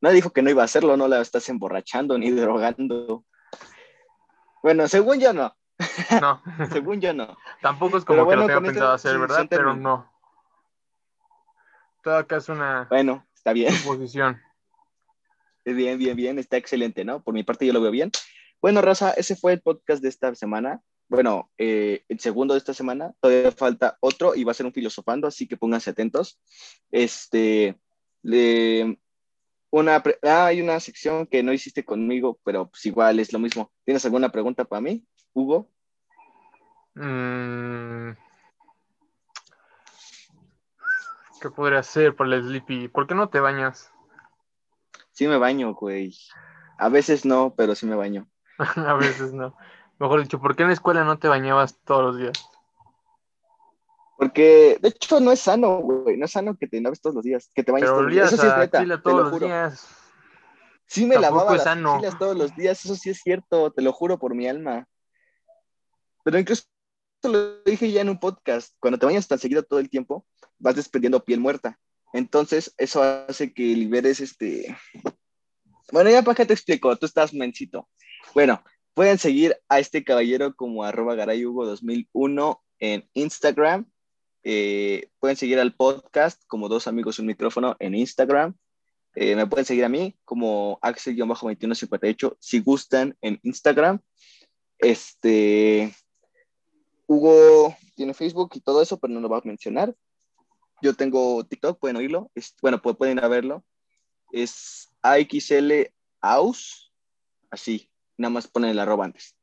No 0.00 0.10
dijo 0.10 0.30
que 0.32 0.42
no 0.42 0.50
iba 0.50 0.62
a 0.62 0.64
hacerlo, 0.64 0.96
no 0.96 1.06
la 1.08 1.20
estás 1.20 1.48
emborrachando 1.48 2.18
ni 2.18 2.30
drogando. 2.30 3.24
Bueno, 4.62 4.86
según 4.88 5.18
yo 5.20 5.32
no. 5.32 5.54
No, 6.20 6.40
Según 6.70 7.00
yo 7.00 7.12
no. 7.12 7.36
tampoco 7.60 7.96
es 7.98 8.04
como 8.04 8.20
Pero 8.26 8.30
que 8.30 8.36
lo 8.36 8.46
tenga 8.46 8.60
pensado 8.60 8.92
hacer, 8.92 9.18
¿verdad? 9.18 9.46
Pero 9.50 9.74
no. 9.74 10.08
Todo 12.04 12.16
acá 12.18 12.36
es 12.36 12.48
una 12.48 12.86
Bueno, 12.88 13.26
está 13.34 13.52
bien. 13.52 13.72
suposición. 13.72 14.40
Bien, 15.64 15.98
bien, 15.98 16.16
bien. 16.16 16.38
Está 16.38 16.56
excelente, 16.56 17.04
¿no? 17.04 17.22
Por 17.22 17.34
mi 17.34 17.42
parte 17.42 17.66
yo 17.66 17.72
lo 17.72 17.80
veo 17.80 17.90
bien. 17.90 18.10
Bueno, 18.60 18.80
Raza, 18.80 19.10
ese 19.12 19.34
fue 19.34 19.54
el 19.54 19.60
podcast 19.62 20.02
de 20.02 20.08
esta 20.08 20.32
semana. 20.36 20.80
Bueno, 21.12 21.50
eh, 21.58 22.06
el 22.08 22.20
segundo 22.20 22.54
de 22.54 22.58
esta 22.58 22.72
semana. 22.72 23.12
Todavía 23.20 23.52
falta 23.52 23.98
otro 24.00 24.34
y 24.34 24.44
va 24.44 24.52
a 24.52 24.54
ser 24.54 24.64
un 24.64 24.72
filosofando, 24.72 25.26
así 25.26 25.46
que 25.46 25.58
pónganse 25.58 25.90
atentos. 25.90 26.40
Este, 26.90 27.78
le- 28.22 28.98
una, 29.70 30.02
ah, 30.22 30.46
hay 30.46 30.62
una 30.62 30.80
sección 30.80 31.26
que 31.26 31.42
no 31.42 31.52
hiciste 31.52 31.84
conmigo, 31.84 32.40
pero 32.44 32.70
pues 32.70 32.86
igual 32.86 33.20
es 33.20 33.30
lo 33.30 33.38
mismo. 33.38 33.70
¿Tienes 33.84 34.02
alguna 34.06 34.30
pregunta 34.30 34.64
para 34.64 34.80
mí, 34.80 35.04
Hugo? 35.34 35.68
Mm. 36.94 38.12
¿Qué 41.42 41.50
podría 41.50 41.80
hacer 41.80 42.16
por 42.16 42.32
el 42.32 42.42
Sleepy? 42.42 42.88
¿Por 42.88 43.06
qué 43.06 43.14
no 43.14 43.28
te 43.28 43.38
bañas? 43.38 43.92
Sí 45.10 45.28
me 45.28 45.36
baño, 45.36 45.74
güey. 45.74 46.16
A 46.78 46.88
veces 46.88 47.26
no, 47.26 47.54
pero 47.54 47.74
sí 47.74 47.84
me 47.84 47.96
baño. 47.96 48.30
A 48.76 48.94
veces 48.94 49.34
no. 49.34 49.54
Mejor 49.98 50.22
dicho, 50.22 50.40
¿por 50.40 50.56
qué 50.56 50.62
en 50.62 50.68
la 50.68 50.74
escuela 50.74 51.04
no 51.04 51.18
te 51.18 51.28
bañabas 51.28 51.78
todos 51.84 52.02
los 52.02 52.18
días? 52.18 52.32
Porque, 54.16 54.78
de 54.80 54.88
hecho, 54.88 55.20
no 55.20 55.32
es 55.32 55.40
sano, 55.40 55.78
güey. 55.78 56.16
No 56.16 56.26
es 56.26 56.30
sano 56.32 56.56
que 56.56 56.66
te 56.68 56.80
laves 56.80 57.00
todos 57.00 57.16
los 57.16 57.24
días, 57.24 57.50
que 57.54 57.62
te 57.64 57.72
bañes 57.72 57.88
todos 57.88 58.02
los 58.04 58.12
días. 58.12 58.32
Eso 58.32 58.42
sí 58.42 58.48
es 58.48 58.56
neta, 58.56 58.80
te 58.80 58.98
todos 58.98 59.16
lo 59.16 59.22
los 59.24 59.32
juro. 59.32 59.46
días. 59.46 59.88
Sí 60.86 61.06
me 61.06 61.14
Tampoco 61.14 61.36
lavaba 61.36 61.52
las 61.56 61.64
sano. 61.64 62.00
todos 62.18 62.36
los 62.36 62.54
días, 62.54 62.84
eso 62.84 62.94
sí 62.94 63.10
es 63.10 63.20
cierto, 63.20 63.72
te 63.72 63.82
lo 63.82 63.92
juro 63.92 64.18
por 64.18 64.34
mi 64.34 64.46
alma. 64.46 64.86
Pero 66.22 66.38
incluso 66.38 66.64
lo 67.24 67.62
dije 67.62 67.90
ya 67.90 68.02
en 68.02 68.10
un 68.10 68.20
podcast, 68.20 68.74
cuando 68.78 68.98
te 68.98 69.06
bañas 69.06 69.26
tan 69.26 69.38
seguido 69.38 69.62
todo 69.62 69.78
el 69.78 69.88
tiempo, 69.90 70.26
vas 70.58 70.76
desprendiendo 70.76 71.24
piel 71.24 71.40
muerta. 71.40 71.78
Entonces, 72.12 72.74
eso 72.76 73.02
hace 73.02 73.54
que 73.54 73.62
liberes 73.62 74.20
este... 74.20 74.76
Bueno, 75.90 76.10
ya 76.10 76.22
para 76.22 76.34
qué 76.34 76.46
te 76.46 76.52
explico, 76.54 76.94
tú 76.96 77.06
estás 77.06 77.32
mencito. 77.34 77.88
Bueno, 78.34 78.62
pueden 78.94 79.18
seguir 79.18 79.56
a 79.68 79.78
este 79.78 80.04
caballero 80.04 80.54
como 80.54 80.84
arroba 80.84 81.14
garayugo2001 81.14 82.60
en 82.78 83.08
Instagram. 83.14 83.90
Eh, 84.44 85.08
pueden 85.20 85.36
seguir 85.36 85.58
al 85.60 85.74
podcast 85.74 86.42
como 86.46 86.68
dos 86.68 86.86
amigos 86.86 87.18
un 87.18 87.26
micrófono 87.26 87.76
en 87.78 87.94
Instagram. 87.94 88.54
Eh, 89.14 89.36
me 89.36 89.46
pueden 89.46 89.64
seguir 89.66 89.84
a 89.84 89.88
mí 89.88 90.16
como 90.24 90.78
Axel-2158 90.82 92.36
si 92.40 92.60
gustan 92.60 93.16
en 93.20 93.38
Instagram. 93.42 94.00
Este, 94.78 95.94
Hugo 97.06 97.76
tiene 97.94 98.14
Facebook 98.14 98.50
y 98.54 98.60
todo 98.60 98.82
eso, 98.82 98.98
pero 98.98 99.12
no 99.12 99.20
lo 99.20 99.28
va 99.28 99.38
a 99.38 99.42
mencionar. 99.44 99.94
Yo 100.80 100.94
tengo 100.94 101.44
TikTok, 101.44 101.78
pueden 101.78 101.96
oírlo. 101.96 102.30
Es- 102.34 102.54
bueno, 102.60 102.80
pu- 102.82 102.96
pueden 102.96 103.18
ir 103.18 103.28
verlo. 103.28 103.64
Es 104.32 104.88
AXL 105.02 105.92
Aus, 106.20 106.92
así, 107.50 107.88
nada 108.22 108.32
más 108.32 108.48
ponen 108.48 108.70
el 108.70 108.78
arroba 108.78 109.04
antes. 109.04 109.36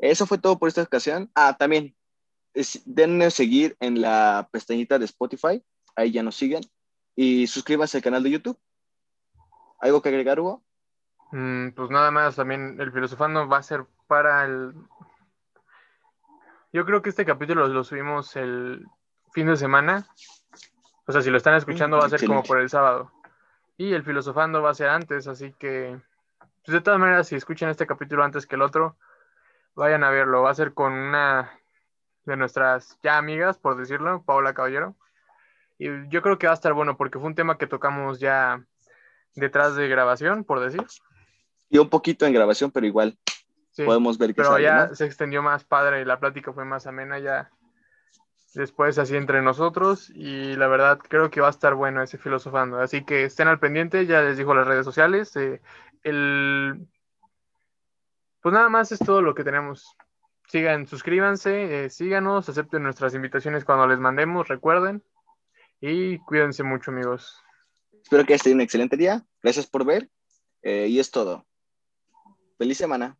Eso 0.00 0.26
fue 0.26 0.38
todo 0.38 0.58
por 0.58 0.68
esta 0.68 0.82
ocasión. 0.82 1.30
Ah, 1.34 1.56
también, 1.58 1.94
es, 2.52 2.82
denle 2.84 3.30
seguir 3.30 3.76
en 3.80 4.00
la 4.00 4.48
pestañita 4.50 4.98
de 4.98 5.04
Spotify, 5.04 5.62
ahí 5.96 6.12
ya 6.12 6.22
nos 6.22 6.36
siguen. 6.36 6.62
Y 7.16 7.46
suscríbanse 7.46 7.98
al 7.98 8.02
canal 8.02 8.22
de 8.22 8.30
YouTube. 8.30 8.58
¿Algo 9.80 10.02
que 10.02 10.08
agregar, 10.08 10.40
Hugo? 10.40 10.64
Mm, 11.32 11.70
pues 11.70 11.90
nada 11.90 12.10
más, 12.10 12.36
también 12.36 12.80
el 12.80 12.92
filosofando 12.92 13.48
va 13.48 13.58
a 13.58 13.62
ser 13.62 13.86
para 14.06 14.44
el... 14.44 14.72
Yo 16.72 16.84
creo 16.84 17.02
que 17.02 17.10
este 17.10 17.24
capítulo 17.24 17.68
lo 17.68 17.84
subimos 17.84 18.34
el 18.36 18.86
fin 19.32 19.46
de 19.46 19.56
semana. 19.56 20.06
O 21.06 21.12
sea, 21.12 21.22
si 21.22 21.30
lo 21.30 21.36
están 21.36 21.54
escuchando 21.54 21.98
va 21.98 22.06
a 22.06 22.08
ser 22.08 22.24
como 22.26 22.42
por 22.42 22.60
el 22.60 22.68
sábado. 22.68 23.12
Y 23.76 23.92
el 23.92 24.04
filosofando 24.04 24.62
va 24.62 24.70
a 24.70 24.74
ser 24.74 24.88
antes, 24.88 25.26
así 25.28 25.52
que... 25.58 26.00
Pues 26.64 26.72
de 26.74 26.80
todas 26.80 26.98
maneras, 26.98 27.28
si 27.28 27.34
escuchan 27.36 27.68
este 27.68 27.86
capítulo 27.86 28.24
antes 28.24 28.46
que 28.46 28.56
el 28.56 28.62
otro, 28.62 28.96
vayan 29.74 30.02
a 30.04 30.10
verlo. 30.10 30.42
Va 30.42 30.50
a 30.50 30.54
ser 30.54 30.72
con 30.72 30.92
una 30.92 31.50
de 32.24 32.36
nuestras 32.36 32.98
ya 33.02 33.18
amigas, 33.18 33.58
por 33.58 33.76
decirlo, 33.76 34.22
Paola 34.22 34.54
Caballero. 34.54 34.96
Y 35.78 35.88
yo 36.08 36.22
creo 36.22 36.38
que 36.38 36.46
va 36.46 36.52
a 36.52 36.54
estar 36.54 36.72
bueno 36.72 36.96
porque 36.96 37.18
fue 37.18 37.28
un 37.28 37.34
tema 37.34 37.58
que 37.58 37.66
tocamos 37.66 38.18
ya 38.18 38.64
detrás 39.34 39.76
de 39.76 39.88
grabación, 39.88 40.44
por 40.44 40.60
decir. 40.60 40.84
Y 41.68 41.78
un 41.78 41.90
poquito 41.90 42.24
en 42.24 42.32
grabación, 42.32 42.70
pero 42.70 42.86
igual 42.86 43.18
Sí. 43.72 43.84
podemos 43.84 44.16
ver 44.18 44.30
que 44.30 44.34
Pero 44.36 44.50
sale, 44.52 44.62
ya 44.62 44.86
¿no? 44.86 44.94
se 44.94 45.04
extendió 45.04 45.42
más 45.42 45.64
padre 45.64 46.00
y 46.00 46.04
la 46.04 46.20
plática 46.20 46.52
fue 46.52 46.64
más 46.64 46.86
amena 46.86 47.18
ya 47.18 47.50
después 48.54 48.98
así 48.98 49.16
entre 49.16 49.42
nosotros 49.42 50.10
y 50.14 50.54
la 50.56 50.68
verdad 50.68 50.98
creo 50.98 51.30
que 51.30 51.40
va 51.40 51.48
a 51.48 51.50
estar 51.50 51.74
bueno 51.74 52.02
ese 52.02 52.18
filosofando. 52.18 52.78
Así 52.78 53.04
que 53.04 53.24
estén 53.24 53.48
al 53.48 53.58
pendiente, 53.58 54.06
ya 54.06 54.22
les 54.22 54.38
dijo 54.38 54.54
las 54.54 54.66
redes 54.66 54.84
sociales. 54.84 55.34
eh, 55.36 55.60
el... 56.02 56.86
Pues 58.40 58.52
nada 58.52 58.68
más 58.68 58.92
es 58.92 58.98
todo 58.98 59.22
lo 59.22 59.34
que 59.34 59.44
tenemos. 59.44 59.96
Sigan, 60.48 60.86
suscríbanse, 60.86 61.84
eh, 61.84 61.90
síganos, 61.90 62.48
acepten 62.48 62.82
nuestras 62.82 63.14
invitaciones 63.14 63.64
cuando 63.64 63.86
les 63.86 63.98
mandemos, 63.98 64.48
recuerden. 64.48 65.02
Y 65.80 66.18
cuídense 66.18 66.62
mucho 66.62 66.90
amigos. 66.90 67.42
Espero 68.02 68.24
que 68.24 68.36
tenido 68.36 68.56
un 68.56 68.60
excelente 68.60 68.96
día. 68.96 69.24
Gracias 69.42 69.66
por 69.66 69.84
ver. 69.84 70.10
Eh, 70.62 70.86
y 70.88 70.98
es 70.98 71.10
todo. 71.10 71.46
Feliz 72.58 72.78
semana. 72.78 73.18